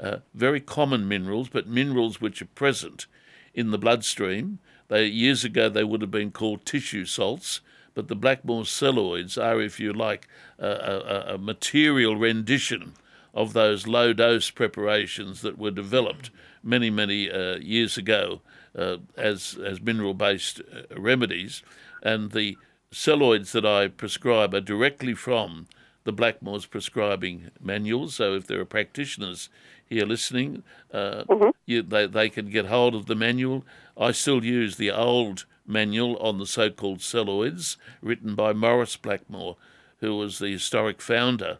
uh, 0.00 0.18
very 0.34 0.60
common 0.60 1.06
minerals, 1.06 1.48
but 1.48 1.68
minerals 1.68 2.20
which 2.20 2.42
are 2.42 2.46
present 2.46 3.06
in 3.54 3.70
the 3.70 3.78
bloodstream. 3.78 4.58
They, 4.88 5.06
years 5.06 5.44
ago, 5.44 5.68
they 5.68 5.84
would 5.84 6.00
have 6.00 6.10
been 6.10 6.32
called 6.32 6.66
tissue 6.66 7.04
salts, 7.04 7.60
but 7.94 8.08
the 8.08 8.16
Blackmore 8.16 8.64
celloids 8.64 9.40
are, 9.40 9.60
if 9.60 9.78
you 9.78 9.92
like, 9.92 10.26
a, 10.58 10.66
a, 10.66 11.34
a 11.34 11.38
material 11.38 12.16
rendition 12.16 12.94
of 13.34 13.52
those 13.52 13.86
low 13.86 14.12
dose 14.12 14.50
preparations 14.50 15.42
that 15.42 15.58
were 15.58 15.70
developed 15.70 16.30
many, 16.62 16.90
many 16.90 17.30
uh, 17.30 17.56
years 17.56 17.96
ago 17.96 18.40
as, 18.74 19.58
as 19.64 19.80
mineral 19.80 20.14
based 20.14 20.60
uh, 20.60 20.98
remedies. 20.98 21.62
And 22.02 22.32
the 22.32 22.56
celloids 22.92 23.52
that 23.52 23.64
I 23.66 23.88
prescribe 23.88 24.54
are 24.54 24.60
directly 24.60 25.14
from 25.14 25.66
the 26.04 26.12
Blackmores 26.12 26.68
prescribing 26.68 27.50
manuals. 27.60 28.16
So 28.16 28.34
if 28.34 28.46
there 28.46 28.60
are 28.60 28.64
practitioners 28.64 29.48
here 29.86 30.04
listening, 30.04 30.62
uh, 30.92 31.24
mm-hmm. 31.24 31.50
you, 31.66 31.82
they, 31.82 32.06
they 32.06 32.28
can 32.28 32.50
get 32.50 32.66
hold 32.66 32.94
of 32.94 33.06
the 33.06 33.14
manual. 33.14 33.64
I 33.96 34.12
still 34.12 34.44
use 34.44 34.76
the 34.76 34.90
old 34.90 35.44
manual 35.66 36.16
on 36.16 36.38
the 36.38 36.46
so 36.46 36.70
called 36.70 36.98
celloids 36.98 37.76
written 38.00 38.34
by 38.34 38.52
Maurice 38.52 38.96
Blackmore, 38.96 39.56
who 39.98 40.16
was 40.16 40.38
the 40.38 40.50
historic 40.50 41.00
founder 41.00 41.58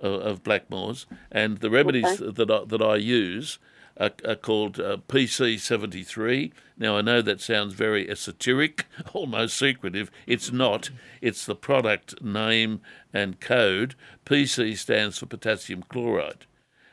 of, 0.00 0.20
of 0.20 0.42
Blackmores. 0.42 1.06
And 1.30 1.58
the 1.58 1.70
remedies 1.70 2.20
okay. 2.20 2.32
that, 2.32 2.50
I, 2.50 2.64
that 2.64 2.82
I 2.82 2.96
use 2.96 3.58
are, 3.96 4.10
are 4.26 4.34
called 4.34 4.80
uh, 4.80 4.98
PC73. 5.08 6.52
Now, 6.76 6.96
I 6.96 7.02
know 7.02 7.22
that 7.22 7.40
sounds 7.40 7.74
very 7.74 8.08
esoteric, 8.10 8.86
almost 9.12 9.56
secretive. 9.56 10.10
It's 10.26 10.52
not. 10.52 10.90
It's 11.20 11.46
the 11.46 11.54
product 11.54 12.22
name 12.22 12.80
and 13.12 13.40
code. 13.40 13.94
PC 14.26 14.76
stands 14.76 15.18
for 15.18 15.26
potassium 15.26 15.84
chloride. 15.88 16.46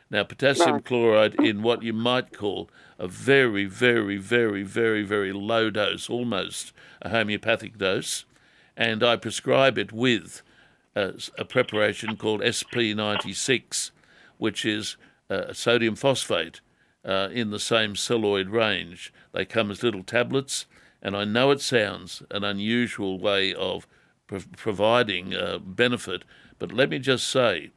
Now, 0.10 0.24
potassium 0.24 0.82
chloride 0.82 1.36
in 1.36 1.64
what 1.64 1.84
you 1.84 1.94
might 1.94 2.38
call 2.38 2.70
a 3.00 3.08
very, 3.08 3.66
very, 3.66 4.18
very, 4.18 4.62
very, 4.62 5.04
very 5.04 5.32
low 5.32 5.70
dose, 5.70 6.10
almost 6.10 6.74
a 7.02 7.10
homeopathic 7.10 7.78
dose, 7.78 8.26
and 8.76 9.04
I 9.04 9.16
prescribe 9.16 9.78
it 9.78 9.94
with 9.94 10.42
a, 10.96 11.14
a 11.38 11.46
preparation 11.46 12.18
called 12.18 12.42
SP96, 12.42 13.92
which 14.38 14.66
is 14.66 14.98
uh, 15.30 15.54
sodium 15.54 15.96
phosphate 15.96 16.60
uh, 17.04 17.30
in 17.32 17.50
the 17.50 17.60
same 17.60 17.96
celloid 17.96 18.50
range. 18.50 19.14
They 19.32 19.46
come 19.46 19.72
as 19.72 19.84
little 19.84 20.04
tablets, 20.04 20.66
and 21.02 21.16
I 21.16 21.26
know 21.26 21.52
it 21.52 21.62
sounds 21.62 22.24
an 22.32 22.44
unusual 22.44 23.20
way 23.20 23.54
of 23.54 23.88
pro- 24.28 24.42
providing 24.56 25.36
uh, 25.36 25.58
benefit, 25.60 26.24
but 26.60 26.72
let 26.72 26.90
me 26.90 27.00
just 27.00 27.28
say 27.28 27.72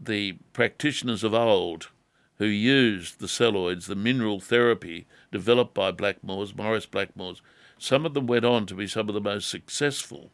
the 0.00 0.32
practitioners 0.52 1.24
of 1.24 1.34
old 1.34 1.88
who 2.38 2.46
used 2.46 3.18
the 3.18 3.26
celloids, 3.26 3.86
the 3.86 3.94
mineral 3.94 4.40
therapy 4.40 5.06
developed 5.32 5.74
by 5.74 5.90
Blackmores, 5.90 6.54
Maurice 6.54 6.86
Blackmores, 6.86 7.40
some 7.78 8.06
of 8.06 8.14
them 8.14 8.26
went 8.26 8.44
on 8.44 8.66
to 8.66 8.74
be 8.74 8.86
some 8.86 9.08
of 9.08 9.14
the 9.14 9.20
most 9.20 9.48
successful 9.48 10.30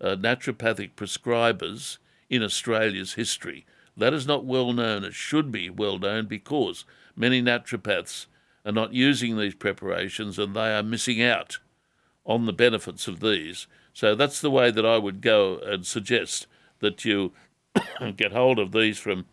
uh, 0.00 0.16
naturopathic 0.16 0.94
prescribers 0.94 1.98
in 2.28 2.42
Australia's 2.42 3.14
history. 3.14 3.64
That 3.96 4.14
is 4.14 4.26
not 4.26 4.44
well 4.44 4.72
known. 4.72 5.04
It 5.04 5.14
should 5.14 5.52
be 5.52 5.68
well 5.68 5.98
known 5.98 6.26
because 6.26 6.84
many 7.16 7.42
naturopaths 7.42 8.26
are 8.64 8.72
not 8.72 8.92
using 8.92 9.36
these 9.36 9.54
preparations 9.54 10.38
and 10.38 10.54
they 10.54 10.74
are 10.74 10.82
missing 10.82 11.22
out 11.22 11.58
on 12.24 12.46
the 12.46 12.52
benefits 12.52 13.08
of 13.08 13.20
these. 13.20 13.66
So 13.92 14.14
that's 14.14 14.40
the 14.40 14.50
way 14.50 14.70
that 14.70 14.86
I 14.86 14.98
would 14.98 15.20
go 15.20 15.58
and 15.58 15.86
suggest 15.86 16.46
that 16.80 17.04
you 17.04 17.32
get 18.16 18.32
hold 18.32 18.58
of 18.58 18.72
these 18.72 18.98
from 18.98 19.26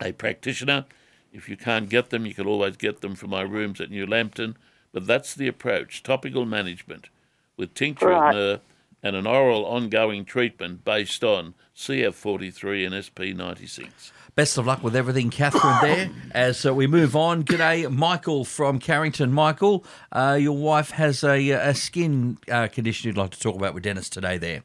a 0.00 0.12
practitioner. 0.12 0.86
If 1.32 1.48
you 1.48 1.56
can't 1.56 1.88
get 1.88 2.10
them, 2.10 2.26
you 2.26 2.34
can 2.34 2.46
always 2.46 2.76
get 2.76 3.00
them 3.00 3.14
from 3.14 3.30
my 3.30 3.42
rooms 3.42 3.80
at 3.80 3.90
New 3.90 4.06
Lambton. 4.06 4.56
But 4.92 5.06
that's 5.06 5.34
the 5.34 5.48
approach 5.48 6.02
topical 6.02 6.46
management 6.46 7.10
with 7.56 7.74
tincture 7.74 8.08
right. 8.08 8.28
of 8.30 8.34
myrrh 8.34 8.60
and 9.06 9.14
an 9.14 9.26
oral 9.26 9.64
ongoing 9.64 10.24
treatment 10.24 10.84
based 10.84 11.22
on 11.22 11.54
CF43 11.76 12.86
and 12.86 12.94
SP96. 12.94 14.10
Best 14.34 14.58
of 14.58 14.66
luck 14.66 14.82
with 14.82 14.96
everything, 14.96 15.30
Catherine, 15.30 15.78
there. 15.80 16.10
As 16.32 16.66
uh, 16.66 16.74
we 16.74 16.88
move 16.88 17.14
on, 17.14 17.44
g'day, 17.44 17.90
Michael 17.90 18.44
from 18.44 18.80
Carrington. 18.80 19.32
Michael, 19.32 19.84
uh, 20.10 20.36
your 20.38 20.56
wife 20.56 20.90
has 20.90 21.22
a, 21.22 21.50
a 21.50 21.74
skin 21.74 22.36
uh, 22.50 22.66
condition 22.66 23.08
you'd 23.08 23.16
like 23.16 23.30
to 23.30 23.40
talk 23.40 23.54
about 23.54 23.74
with 23.74 23.84
Dennis 23.84 24.10
today 24.10 24.36
there. 24.36 24.62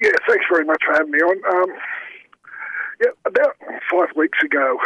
Yeah, 0.00 0.12
thanks 0.28 0.44
very 0.52 0.64
much 0.64 0.82
for 0.86 0.92
having 0.92 1.10
me 1.10 1.18
on. 1.18 1.56
Um, 1.56 1.76
yeah, 3.00 3.10
about 3.24 3.56
five 3.90 4.08
weeks 4.14 4.38
ago, 4.44 4.78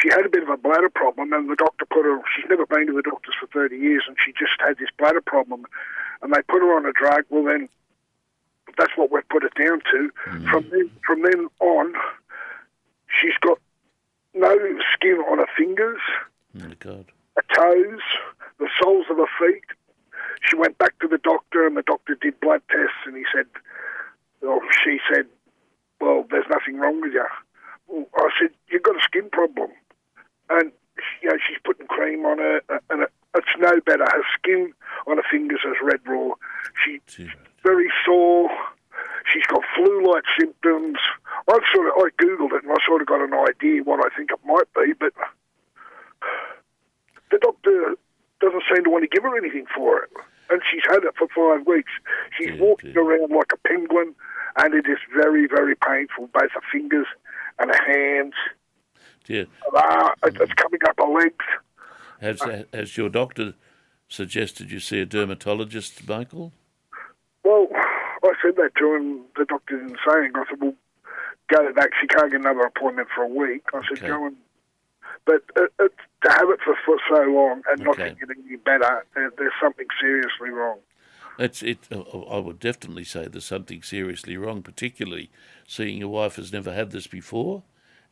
she 0.00 0.08
had 0.10 0.26
a 0.26 0.28
bit 0.28 0.42
of 0.42 0.50
a 0.50 0.56
bladder 0.56 0.90
problem, 0.90 1.32
and 1.32 1.50
the 1.50 1.56
doctor 1.56 1.86
put 1.86 2.04
her. 2.04 2.20
She's 2.36 2.48
never 2.48 2.66
been 2.66 2.86
to 2.88 2.92
the 2.92 3.02
doctors 3.02 3.34
for 3.40 3.46
30 3.48 3.76
years, 3.76 4.04
and 4.06 4.16
she 4.24 4.32
just 4.32 4.60
had 4.60 4.76
this 4.78 4.90
bladder 4.98 5.22
problem, 5.22 5.64
and 6.22 6.32
they 6.32 6.42
put 6.42 6.60
her 6.60 6.76
on 6.76 6.86
a 6.86 6.92
drug. 6.92 7.24
Well, 7.30 7.44
then 7.44 7.68
that's 8.76 8.92
what 8.96 9.10
we've 9.10 9.28
put 9.28 9.44
it 9.44 9.54
down 9.54 9.80
to. 9.92 10.10
Mm. 10.30 10.50
From 10.50 10.68
then, 10.70 10.90
from 11.06 11.22
then 11.22 11.48
on, 11.60 11.94
She's 13.08 13.36
got 13.40 13.58
no 14.34 14.54
skin 14.94 15.18
on 15.30 15.38
her 15.38 15.46
fingers, 15.56 16.00
oh 16.60 16.72
God. 16.78 17.06
her 17.36 17.44
toes, 17.54 18.00
the 18.58 18.68
soles 18.80 19.06
of 19.10 19.16
her 19.16 19.26
feet. 19.38 19.64
She 20.42 20.56
went 20.56 20.78
back 20.78 20.98
to 21.00 21.08
the 21.08 21.18
doctor, 21.18 21.66
and 21.66 21.76
the 21.76 21.82
doctor 21.82 22.16
did 22.20 22.38
blood 22.40 22.62
tests, 22.70 23.02
and 23.06 23.16
he 23.16 23.24
said, 23.34 23.46
well, 24.40 24.60
she 24.84 24.98
said, 25.12 25.26
well, 26.00 26.24
there's 26.30 26.46
nothing 26.48 26.78
wrong 26.78 27.00
with 27.00 27.12
you. 27.12 27.26
Well, 27.88 28.06
I 28.16 28.28
said, 28.40 28.50
you've 28.70 28.84
got 28.84 28.96
a 28.96 29.02
skin 29.02 29.28
problem. 29.30 29.70
And, 30.50 30.70
you 31.22 31.30
know, 31.30 31.36
she's 31.46 31.58
putting 31.64 31.86
cream 31.86 32.24
on 32.24 32.38
her, 32.38 32.60
and 32.90 33.06
it's 33.34 33.54
no 33.58 33.80
better. 33.86 34.04
Her 34.04 34.22
skin 34.38 34.72
on 35.06 35.16
her 35.16 35.22
fingers 35.30 35.60
is 35.64 35.76
red 35.82 36.00
raw. 36.06 36.34
She's 36.84 37.28
very 37.62 37.88
sore. 38.04 38.50
She's 39.32 39.46
got 39.46 39.62
flu-like 39.76 40.24
symptoms. 40.38 40.98
I 41.48 41.58
sort 41.74 41.88
of 41.88 41.92
I 41.98 42.08
googled 42.22 42.52
it 42.56 42.64
and 42.64 42.72
I 42.72 42.76
sort 42.86 43.02
of 43.02 43.08
got 43.08 43.20
an 43.20 43.34
idea 43.34 43.82
what 43.82 44.00
I 44.04 44.14
think 44.16 44.30
it 44.30 44.40
might 44.44 44.72
be, 44.74 44.92
but 44.98 45.12
the 47.30 47.38
doctor 47.38 47.94
doesn't 48.40 48.62
seem 48.72 48.84
to 48.84 48.90
want 48.90 49.04
to 49.04 49.08
give 49.08 49.24
her 49.24 49.36
anything 49.36 49.66
for 49.74 50.02
it. 50.02 50.10
And 50.50 50.62
she's 50.70 50.82
had 50.88 51.04
it 51.04 51.14
for 51.18 51.28
five 51.28 51.66
weeks. 51.66 51.92
She's 52.38 52.50
yeah, 52.50 52.60
walking 52.60 52.92
yeah. 52.94 53.02
around 53.02 53.30
like 53.30 53.52
a 53.52 53.68
penguin, 53.68 54.14
and 54.56 54.74
it 54.74 54.86
is 54.88 54.98
very, 55.14 55.46
very 55.46 55.76
painful, 55.76 56.28
both 56.32 56.50
her 56.52 56.62
fingers 56.72 57.06
and 57.58 57.70
her 57.70 57.84
hands. 57.86 58.34
Yeah. 59.26 59.44
Uh, 59.76 60.08
it's 60.24 60.54
coming 60.54 60.80
up 60.88 60.96
her 60.98 61.12
legs. 61.12 61.44
Has, 62.20 62.42
has 62.72 62.96
your 62.96 63.08
doctor 63.08 63.54
suggested 64.08 64.70
you 64.70 64.80
see 64.80 65.00
a 65.00 65.06
dermatologist, 65.06 66.06
Michael? 66.08 66.52
Well, 67.44 67.68
I 67.72 68.32
said 68.42 68.56
that 68.56 68.72
to 68.78 68.94
him. 68.94 69.20
The 69.36 69.44
doctor 69.44 69.78
didn't 69.78 69.98
say 70.06 70.18
anything. 70.18 70.36
I 70.36 70.44
said, 70.50 70.60
well, 70.60 70.74
go 71.48 71.72
back. 71.72 71.90
She 72.00 72.06
can't 72.08 72.30
get 72.30 72.40
another 72.40 72.62
appointment 72.62 73.08
for 73.14 73.22
a 73.22 73.28
week. 73.28 73.62
I 73.72 73.80
said, 73.88 73.98
okay. 73.98 74.08
go 74.08 74.26
and. 74.26 74.36
But 75.24 75.42
it, 75.56 75.72
it, 75.78 75.92
to 76.24 76.30
have 76.30 76.48
it 76.50 76.60
for, 76.64 76.74
for 76.84 76.96
so 77.10 77.22
long 77.22 77.62
and 77.70 77.82
not 77.82 77.98
okay. 77.98 78.16
get 78.18 78.30
any 78.30 78.56
better, 78.56 79.04
there, 79.14 79.30
there's 79.36 79.52
something 79.60 79.86
seriously 80.00 80.50
wrong. 80.50 80.78
It's 81.38 81.62
it. 81.62 81.78
Uh, 81.92 82.00
I 82.00 82.38
would 82.38 82.58
definitely 82.58 83.04
say 83.04 83.28
there's 83.28 83.44
something 83.44 83.82
seriously 83.82 84.36
wrong, 84.36 84.62
particularly 84.62 85.30
seeing 85.66 85.98
your 85.98 86.08
wife 86.08 86.36
has 86.36 86.52
never 86.52 86.72
had 86.72 86.90
this 86.90 87.06
before, 87.06 87.62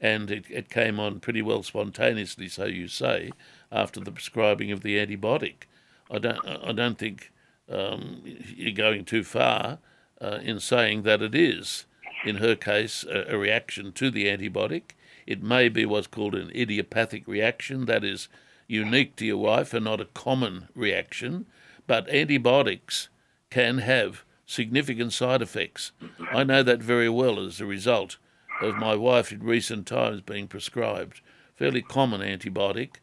and 0.00 0.30
it, 0.30 0.44
it 0.50 0.68
came 0.68 1.00
on 1.00 1.20
pretty 1.20 1.42
well 1.42 1.62
spontaneously, 1.62 2.48
so 2.48 2.66
you 2.66 2.88
say, 2.88 3.30
after 3.72 4.00
the 4.00 4.12
prescribing 4.12 4.70
of 4.70 4.82
the 4.82 4.96
antibiotic. 4.96 5.64
I 6.10 6.18
don't. 6.18 6.46
I 6.46 6.72
don't 6.72 6.98
think 6.98 7.32
um, 7.70 8.22
you're 8.24 8.72
going 8.72 9.04
too 9.04 9.24
far 9.24 9.78
uh, 10.20 10.38
in 10.42 10.60
saying 10.60 11.02
that 11.02 11.22
it 11.22 11.34
is, 11.34 11.86
in 12.24 12.36
her 12.36 12.54
case, 12.54 13.04
a, 13.04 13.34
a, 13.34 13.38
reaction 13.38 13.92
to 13.92 14.10
the 14.10 14.26
antibiotic. 14.26 14.92
It 15.26 15.42
may 15.42 15.68
be 15.68 15.84
what's 15.84 16.06
called 16.06 16.36
an 16.36 16.50
idiopathic 16.54 17.26
reaction, 17.26 17.86
that 17.86 18.04
is 18.04 18.28
unique 18.68 19.16
to 19.16 19.26
your 19.26 19.38
wife 19.38 19.74
and 19.74 19.84
not 19.84 20.00
a 20.00 20.06
common 20.06 20.68
reaction. 20.74 21.46
But 21.86 22.08
antibiotics 22.08 23.08
can 23.50 23.78
have 23.78 24.24
significant 24.44 25.12
side 25.12 25.42
effects. 25.42 25.92
I 26.32 26.44
know 26.44 26.62
that 26.62 26.82
very 26.82 27.08
well 27.08 27.40
as 27.40 27.60
a 27.60 27.66
result 27.66 28.16
of 28.60 28.76
my 28.76 28.94
wife 28.94 29.32
in 29.32 29.42
recent 29.42 29.86
times 29.86 30.20
being 30.20 30.48
prescribed 30.48 31.20
fairly 31.54 31.82
common 31.82 32.20
antibiotic 32.20 32.96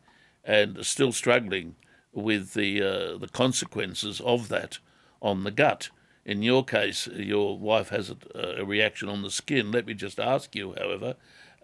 and 0.43 0.85
still 0.85 1.11
struggling 1.11 1.75
with 2.11 2.53
the 2.53 2.81
uh, 2.81 3.17
the 3.17 3.29
consequences 3.31 4.21
of 4.21 4.49
that 4.49 4.79
on 5.21 5.43
the 5.43 5.51
gut. 5.51 5.89
In 6.25 6.41
your 6.41 6.63
case, 6.63 7.07
your 7.07 7.57
wife 7.57 7.89
has 7.89 8.09
a, 8.09 8.61
a 8.61 8.65
reaction 8.65 9.09
on 9.09 9.23
the 9.23 9.31
skin. 9.31 9.71
Let 9.71 9.85
me 9.85 9.93
just 9.93 10.19
ask 10.19 10.55
you, 10.55 10.73
however, 10.77 11.15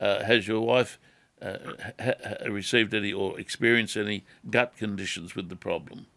uh, 0.02 0.24
has 0.24 0.48
your 0.48 0.62
wife 0.62 1.00
uh, 1.42 1.58
ha- 2.00 2.50
received 2.50 2.94
any 2.94 3.14
or 3.14 3.40
experienced 3.40 3.96
any 3.96 4.26
gut 4.50 4.76
conditions 4.76 5.36
with 5.36 5.48
the 5.50 5.56
problem? 5.56 6.08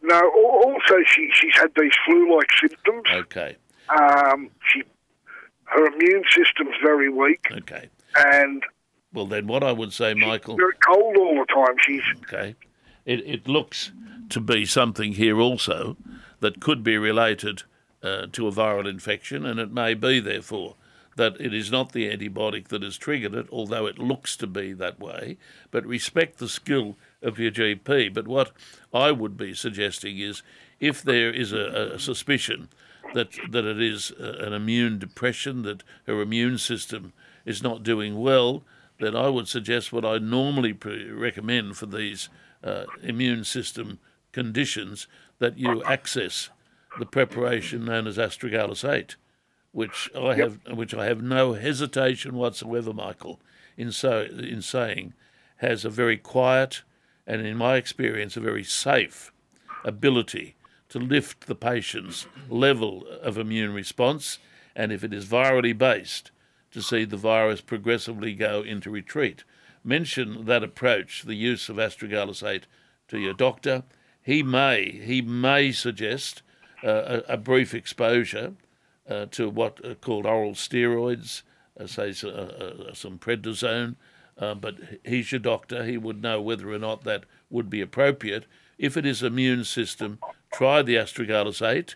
No. 0.00 0.20
Also, 0.64 0.96
she 1.06 1.28
she's 1.34 1.56
had 1.56 1.70
these 1.76 1.92
flu-like 2.06 2.50
symptoms. 2.60 3.04
Okay. 3.12 3.56
Um, 3.88 4.50
she 4.68 4.82
her 5.66 5.86
immune 5.86 6.24
system's 6.30 6.74
very 6.82 7.08
weak. 7.08 7.46
Okay. 7.50 7.88
And 8.16 8.62
well, 9.12 9.26
then 9.26 9.46
what 9.46 9.62
I 9.62 9.72
would 9.72 9.92
say, 9.92 10.14
Michael, 10.14 10.56
very 10.56 10.74
cold 10.86 11.16
all 11.16 11.34
the 11.34 11.46
time. 11.46 11.76
She's 11.84 12.02
okay. 12.24 12.54
It 13.04 13.20
it 13.26 13.48
looks 13.48 13.92
to 14.30 14.40
be 14.40 14.66
something 14.66 15.12
here 15.12 15.40
also 15.40 15.96
that 16.40 16.60
could 16.60 16.82
be 16.82 16.98
related 16.98 17.62
uh, 18.02 18.26
to 18.32 18.46
a 18.46 18.52
viral 18.52 18.88
infection, 18.88 19.46
and 19.46 19.58
it 19.58 19.72
may 19.72 19.94
be, 19.94 20.20
therefore, 20.20 20.74
that 21.16 21.40
it 21.40 21.54
is 21.54 21.70
not 21.70 21.92
the 21.92 22.08
antibiotic 22.14 22.68
that 22.68 22.82
has 22.82 22.98
triggered 22.98 23.34
it, 23.34 23.46
although 23.50 23.86
it 23.86 23.98
looks 23.98 24.36
to 24.36 24.46
be 24.46 24.72
that 24.74 25.00
way. 25.00 25.38
But 25.70 25.86
respect 25.86 26.38
the 26.38 26.48
skill 26.48 26.96
of 27.22 27.38
your 27.38 27.50
GP. 27.50 28.12
But 28.12 28.28
what 28.28 28.52
I 28.92 29.12
would 29.12 29.36
be 29.36 29.54
suggesting 29.54 30.18
is 30.18 30.42
if 30.78 31.02
there 31.02 31.32
is 31.32 31.52
a, 31.52 31.94
a 31.94 31.98
suspicion 31.98 32.68
that 33.14 33.30
that 33.50 33.64
it 33.64 33.80
is 33.80 34.12
uh, 34.20 34.36
an 34.40 34.52
immune 34.52 34.98
depression, 34.98 35.62
that 35.62 35.82
her 36.06 36.20
immune 36.20 36.58
system 36.58 37.12
is 37.44 37.62
not 37.62 37.82
doing 37.82 38.18
well, 38.18 38.64
then 38.98 39.14
I 39.14 39.28
would 39.28 39.48
suggest 39.48 39.92
what 39.92 40.04
I 40.04 40.18
normally 40.18 40.72
pre- 40.72 41.10
recommend 41.10 41.76
for 41.76 41.86
these 41.86 42.28
uh, 42.64 42.84
immune 43.02 43.44
system 43.44 43.98
conditions 44.32 45.06
that 45.38 45.58
you 45.58 45.82
access 45.84 46.50
the 46.98 47.06
preparation 47.06 47.84
known 47.84 48.06
as 48.06 48.16
astragalus 48.16 48.88
8, 48.88 49.16
which 49.72 50.10
I 50.14 50.34
have 50.34 50.58
which 50.72 50.94
I 50.94 51.06
have 51.06 51.22
no 51.22 51.52
hesitation 51.52 52.34
whatsoever, 52.34 52.92
Michael, 52.92 53.40
in 53.76 53.92
so 53.92 54.22
in 54.22 54.62
saying 54.62 55.14
has 55.58 55.84
a 55.84 55.90
very 55.90 56.16
quiet 56.16 56.82
and, 57.26 57.44
in 57.44 57.56
my 57.56 57.76
experience, 57.76 58.36
a 58.36 58.40
very 58.40 58.62
safe 58.62 59.32
ability 59.84 60.54
to 60.96 61.02
lift 61.02 61.46
the 61.46 61.54
patient's 61.54 62.26
level 62.48 63.06
of 63.20 63.36
immune 63.36 63.74
response, 63.74 64.38
and 64.74 64.90
if 64.90 65.04
it 65.04 65.12
is 65.12 65.26
virally 65.26 65.76
based, 65.76 66.30
to 66.70 66.80
see 66.80 67.04
the 67.04 67.18
virus 67.18 67.60
progressively 67.60 68.32
go 68.32 68.62
into 68.62 68.90
retreat. 68.90 69.44
Mention 69.84 70.46
that 70.46 70.64
approach, 70.64 71.24
the 71.24 71.34
use 71.34 71.68
of 71.68 71.76
astragalus 71.76 72.42
8, 72.42 72.66
to 73.08 73.18
your 73.18 73.34
doctor. 73.34 73.82
He 74.22 74.42
may 74.42 74.90
he 74.90 75.20
may 75.20 75.70
suggest 75.70 76.40
uh, 76.82 77.20
a, 77.28 77.34
a, 77.34 77.36
brief 77.36 77.74
exposure 77.74 78.54
uh, 79.06 79.26
to 79.32 79.50
what 79.50 79.84
are 79.84 79.96
called 79.96 80.24
oral 80.24 80.52
steroids, 80.52 81.42
uh, 81.78 81.86
say 81.86 82.14
uh, 82.24 82.28
uh, 82.28 82.94
some 82.94 83.18
prednisone, 83.18 83.96
uh, 84.38 84.54
but 84.54 84.76
he's 85.04 85.30
your 85.30 85.40
doctor. 85.40 85.84
He 85.84 85.98
would 85.98 86.22
know 86.22 86.40
whether 86.40 86.72
or 86.72 86.78
not 86.78 87.04
that 87.04 87.24
would 87.50 87.68
be 87.68 87.82
appropriate. 87.82 88.46
If 88.78 88.96
it 88.96 89.06
is 89.06 89.22
immune 89.22 89.64
system, 89.64 90.18
try 90.52 90.82
the 90.82 90.96
astragalus 90.96 91.66
8. 91.66 91.94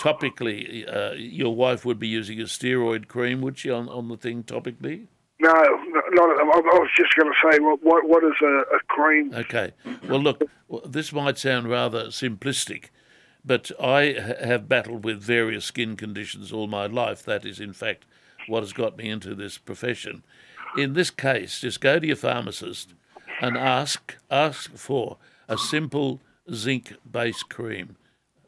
Topically, 0.00 0.86
uh, 0.86 1.14
your 1.14 1.54
wife 1.54 1.84
would 1.84 1.98
be 1.98 2.06
using 2.06 2.40
a 2.40 2.44
steroid 2.44 3.08
cream, 3.08 3.40
would 3.40 3.58
she, 3.58 3.70
on, 3.70 3.88
on 3.88 4.08
the 4.08 4.16
thing 4.16 4.44
topically? 4.44 5.08
No, 5.40 5.52
not. 5.52 6.40
I 6.40 6.78
was 6.78 6.90
just 6.96 7.14
going 7.14 7.32
to 7.32 7.50
say, 7.50 7.60
what 7.60 7.82
what, 7.82 8.08
what 8.08 8.24
is 8.24 8.34
a, 8.42 8.46
a 8.46 8.80
cream? 8.88 9.32
Okay. 9.32 9.72
Well, 10.08 10.20
look, 10.20 10.42
this 10.84 11.12
might 11.12 11.38
sound 11.38 11.68
rather 11.68 12.06
simplistic, 12.06 12.86
but 13.44 13.70
I 13.80 14.16
have 14.42 14.68
battled 14.68 15.04
with 15.04 15.22
various 15.22 15.64
skin 15.64 15.96
conditions 15.96 16.52
all 16.52 16.66
my 16.66 16.86
life. 16.86 17.22
That 17.22 17.44
is, 17.44 17.60
in 17.60 17.72
fact, 17.72 18.04
what 18.48 18.64
has 18.64 18.72
got 18.72 18.96
me 18.96 19.08
into 19.08 19.34
this 19.36 19.58
profession. 19.58 20.24
In 20.76 20.94
this 20.94 21.10
case, 21.10 21.60
just 21.60 21.80
go 21.80 22.00
to 22.00 22.06
your 22.06 22.16
pharmacist 22.16 22.94
and 23.40 23.56
ask 23.56 24.16
ask 24.30 24.76
for 24.76 25.18
a 25.48 25.56
simple 25.56 26.20
zinc-based 26.52 27.48
cream, 27.48 27.96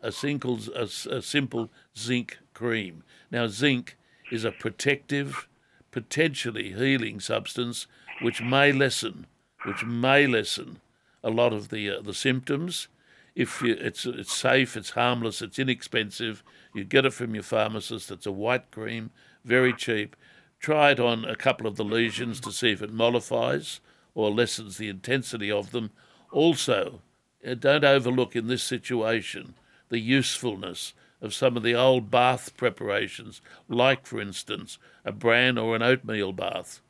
a 0.02 0.12
simple 0.12 0.58
a, 0.74 0.82
a 1.10 1.22
simple 1.22 1.70
zinc 1.96 2.38
cream. 2.54 3.04
Now, 3.30 3.46
zinc 3.46 3.96
is 4.30 4.44
a 4.44 4.52
protective, 4.52 5.48
potentially 5.90 6.72
healing 6.72 7.20
substance 7.20 7.86
which 8.20 8.42
may 8.42 8.72
lessen, 8.72 9.26
which 9.64 9.84
may 9.84 10.26
lessen 10.26 10.80
a 11.22 11.30
lot 11.30 11.52
of 11.52 11.68
the 11.68 11.90
uh, 11.90 12.00
the 12.00 12.14
symptoms. 12.14 12.88
If 13.34 13.62
you, 13.62 13.76
it's 13.78 14.06
it's 14.06 14.34
safe, 14.34 14.76
it's 14.76 14.90
harmless, 14.90 15.42
it's 15.42 15.58
inexpensive. 15.58 16.42
You 16.74 16.84
get 16.84 17.06
it 17.06 17.12
from 17.12 17.34
your 17.34 17.42
pharmacist. 17.42 18.10
It's 18.10 18.26
a 18.26 18.32
white 18.32 18.70
cream, 18.70 19.10
very 19.44 19.72
cheap. 19.72 20.16
Try 20.58 20.90
it 20.90 21.00
on 21.00 21.24
a 21.24 21.36
couple 21.36 21.66
of 21.66 21.76
the 21.76 21.84
lesions 21.84 22.40
to 22.40 22.52
see 22.52 22.72
if 22.72 22.82
it 22.82 22.92
mollifies 22.92 23.80
or 24.14 24.30
lessens 24.30 24.76
the 24.76 24.88
intensity 24.88 25.50
of 25.50 25.70
them. 25.70 25.90
Also, 26.32 27.00
don't 27.42 27.84
overlook 27.84 28.36
in 28.36 28.46
this 28.46 28.62
situation 28.62 29.54
the 29.88 29.98
usefulness 29.98 30.94
of 31.20 31.34
some 31.34 31.56
of 31.56 31.62
the 31.62 31.74
old 31.74 32.10
bath 32.10 32.56
preparations, 32.56 33.42
like, 33.68 34.06
for 34.06 34.20
instance, 34.20 34.78
a 35.04 35.12
bran 35.12 35.58
or 35.58 35.76
an 35.76 35.82
oatmeal 35.82 36.32
bath. 36.32 36.80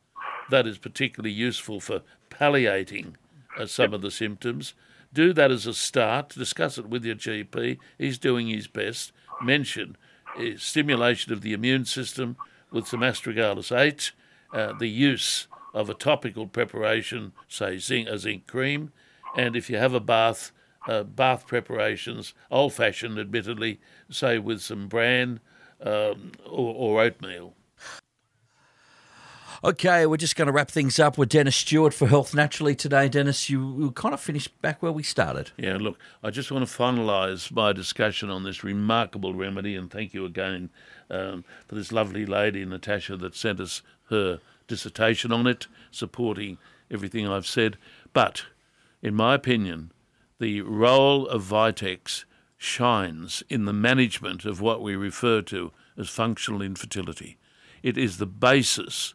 That 0.49 0.67
is 0.67 0.77
particularly 0.77 1.33
useful 1.33 1.79
for 1.79 2.01
palliating 2.29 3.15
uh, 3.57 3.65
some 3.65 3.93
of 3.93 4.01
the 4.01 4.11
symptoms. 4.11 4.73
Do 5.13 5.33
that 5.33 5.51
as 5.51 5.67
a 5.67 5.73
start. 5.73 6.29
Discuss 6.29 6.77
it 6.77 6.87
with 6.87 7.03
your 7.03 7.15
GP. 7.15 7.77
He's 7.97 8.17
doing 8.17 8.47
his 8.47 8.67
best. 8.67 9.11
Mention 9.41 9.97
uh, 10.37 10.57
stimulation 10.57 11.33
of 11.33 11.41
the 11.41 11.53
immune 11.53 11.85
system 11.85 12.37
with 12.71 12.87
some 12.87 13.01
astragalus 13.01 13.77
8, 13.77 14.11
uh, 14.53 14.73
the 14.73 14.87
use 14.87 15.47
of 15.73 15.89
a 15.89 15.93
topical 15.93 16.47
preparation, 16.47 17.33
say 17.47 17.77
zinc, 17.77 18.07
a 18.07 18.17
zinc 18.17 18.47
cream, 18.47 18.91
and 19.35 19.55
if 19.55 19.69
you 19.69 19.77
have 19.77 19.93
a 19.93 19.99
bath, 19.99 20.51
uh, 20.87 21.03
bath 21.03 21.47
preparations, 21.47 22.33
old 22.49 22.73
fashioned 22.73 23.19
admittedly, 23.19 23.79
say 24.09 24.39
with 24.39 24.61
some 24.61 24.87
bran 24.87 25.39
um, 25.81 26.31
or, 26.45 26.73
or 26.75 27.01
oatmeal. 27.01 27.53
Okay, 29.63 30.07
we're 30.07 30.17
just 30.17 30.35
going 30.35 30.47
to 30.47 30.51
wrap 30.51 30.71
things 30.71 30.97
up 30.97 31.19
with 31.19 31.29
Dennis 31.29 31.55
Stewart 31.55 31.93
for 31.93 32.07
Health 32.07 32.33
Naturally 32.33 32.73
today. 32.73 33.07
Dennis, 33.07 33.47
you, 33.47 33.79
you 33.79 33.91
kind 33.91 34.11
of 34.11 34.19
finished 34.19 34.59
back 34.59 34.81
where 34.81 34.91
we 34.91 35.03
started. 35.03 35.51
Yeah, 35.55 35.77
look, 35.79 35.99
I 36.23 36.31
just 36.31 36.51
want 36.51 36.67
to 36.67 36.75
finalise 36.75 37.51
my 37.51 37.71
discussion 37.71 38.31
on 38.31 38.43
this 38.43 38.63
remarkable 38.63 39.35
remedy, 39.35 39.75
and 39.75 39.91
thank 39.91 40.15
you 40.15 40.25
again 40.25 40.71
um, 41.11 41.43
for 41.67 41.75
this 41.75 41.91
lovely 41.91 42.25
lady, 42.25 42.65
Natasha, 42.65 43.15
that 43.17 43.35
sent 43.35 43.59
us 43.59 43.83
her 44.09 44.39
dissertation 44.67 45.31
on 45.31 45.45
it, 45.45 45.67
supporting 45.91 46.57
everything 46.89 47.27
I've 47.27 47.45
said. 47.45 47.77
But, 48.13 48.45
in 49.01 49.15
my 49.15 49.35
opinion, 49.35 49.91
the 50.39 50.61
role 50.61 51.27
of 51.27 51.43
Vitex 51.43 52.25
shines 52.57 53.43
in 53.49 53.65
the 53.65 53.73
management 53.73 54.45
of 54.45 54.61
what 54.61 54.81
we 54.81 54.95
refer 54.95 55.41
to 55.41 55.71
as 55.97 56.09
functional 56.09 56.61
infertility. 56.61 57.37
It 57.81 57.97
is 57.97 58.17
the 58.17 58.27
basis 58.27 59.13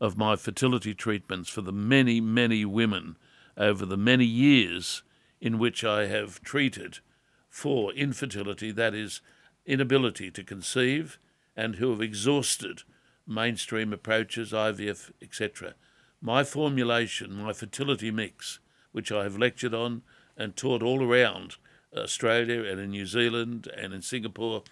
of 0.00 0.16
my 0.16 0.36
fertility 0.36 0.94
treatments 0.94 1.48
for 1.48 1.60
the 1.60 1.72
many, 1.72 2.20
many 2.20 2.64
women 2.64 3.16
over 3.56 3.86
the 3.86 3.96
many 3.96 4.24
years 4.24 5.02
in 5.40 5.58
which 5.58 5.84
I 5.84 6.06
have 6.06 6.40
treated 6.42 6.98
for 7.48 7.92
infertility, 7.92 8.70
that 8.72 8.94
is, 8.94 9.20
inability 9.66 10.30
to 10.32 10.44
conceive, 10.44 11.18
and 11.56 11.76
who 11.76 11.90
have 11.90 12.00
exhausted 12.00 12.82
mainstream 13.26 13.92
approaches, 13.92 14.52
IVF, 14.52 15.10
etc. 15.20 15.74
My 16.20 16.44
formulation, 16.44 17.34
my 17.34 17.52
fertility 17.52 18.10
mix, 18.10 18.58
which 18.92 19.12
I 19.12 19.22
have 19.24 19.38
lectured 19.38 19.74
on 19.74 20.02
and 20.36 20.56
taught 20.56 20.82
all 20.82 21.02
around 21.02 21.56
Australia 21.96 22.64
and 22.64 22.80
in 22.80 22.90
New 22.90 23.06
Zealand 23.06 23.68
and 23.76 23.92
in 23.92 24.02
Singapore, 24.02 24.62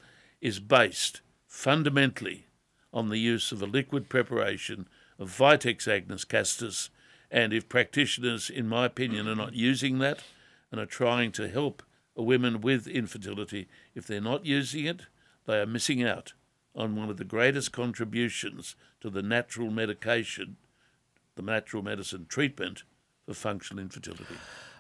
is 0.41 0.61
based 0.61 1.21
fundamentally 1.47 2.47
on 2.93 3.09
the 3.09 3.19
use 3.19 3.53
of 3.53 3.63
a 3.63 3.67
liquid 3.67 4.09
preparation 4.09 4.89
of 5.19 5.37
Vitex 5.37 5.89
agnus 5.89 6.25
castus. 6.25 6.91
And 7.31 7.53
if 7.53 7.69
practitioners, 7.69 8.49
in 8.51 8.69
my 8.69 8.87
opinion, 8.87 9.29
are 9.29 9.35
not 9.35 9.55
using 9.55 9.99
that 9.99 10.23
and 10.71 10.81
are 10.81 10.87
trying 10.87 11.33
to 11.33 11.49
help 11.49 11.83
women 12.15 12.61
with 12.61 12.87
infertility, 12.87 13.69
if 13.95 14.07
they're 14.07 14.21
not 14.21 14.47
using 14.47 14.87
it, 14.87 15.03
they 15.47 15.59
are 15.59 15.67
missing 15.67 16.03
out 16.03 16.33
on 16.75 16.95
one 16.95 17.09
of 17.09 17.17
the 17.17 17.25
greatest 17.25 17.73
contributions 17.73 18.77
to 19.01 19.11
the 19.11 19.23
natural 19.23 19.71
medication, 19.71 20.57
the 21.35 21.43
natural 21.43 21.83
medicine 21.83 22.27
treatment 22.29 22.85
for 23.27 23.35
functional 23.35 23.83
infertility. 23.83 24.25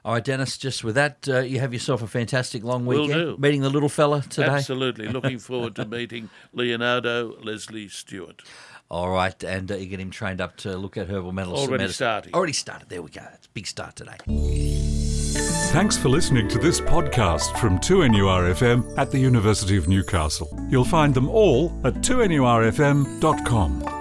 All 0.05 0.13
right, 0.13 0.25
Dennis, 0.25 0.57
just 0.57 0.85
with 0.85 0.95
that, 0.95 1.29
uh, 1.29 1.41
you 1.41 1.59
have 1.59 1.73
yourself 1.73 2.01
a 2.01 2.07
fantastic 2.07 2.63
long 2.63 2.87
weekend. 2.87 3.09
Will 3.09 3.35
do. 3.35 3.43
Meeting 3.43 3.63
the 3.63 3.71
little 3.71 3.89
fella 3.89 4.23
today. 4.23 4.47
Absolutely. 4.47 5.09
Looking 5.09 5.39
forward 5.41 5.75
to 5.77 5.85
meeting 5.85 6.31
Leonardo 6.53 7.37
Leslie 7.43 7.89
Stewart. 7.89 8.43
All 8.89 9.11
right, 9.11 9.43
and 9.43 9.73
uh, 9.73 9.75
you 9.75 9.87
get 9.87 9.99
him 9.99 10.13
trained 10.13 10.41
up 10.41 10.59
to 10.59 10.77
look 10.77 10.97
at 10.97 11.09
herbal 11.09 11.33
medicine. 11.33 11.59
Already 11.59 11.83
medicine. 11.83 11.95
starting. 11.95 12.35
Already 12.35 12.53
started. 12.53 12.89
There 12.89 13.03
we 13.03 13.11
go. 13.11 13.27
It's 13.35 13.47
a 13.47 13.51
big 13.51 13.67
start 13.67 13.97
today. 13.97 14.15
Thanks 15.73 15.99
for 15.99 16.09
listening 16.09 16.47
to 16.51 16.61
this 16.61 16.81
podcast 16.81 17.59
from 17.59 17.81
2NURFM 17.81 18.97
at 18.97 19.11
the 19.11 19.19
University 19.19 19.77
of 19.77 19.89
Newcastle. 19.89 20.49
You'll 20.71 20.85
find 20.85 21.13
them 21.13 21.29
all 21.29 21.81
at 21.85 21.95
2NURFM.com. 21.95 23.96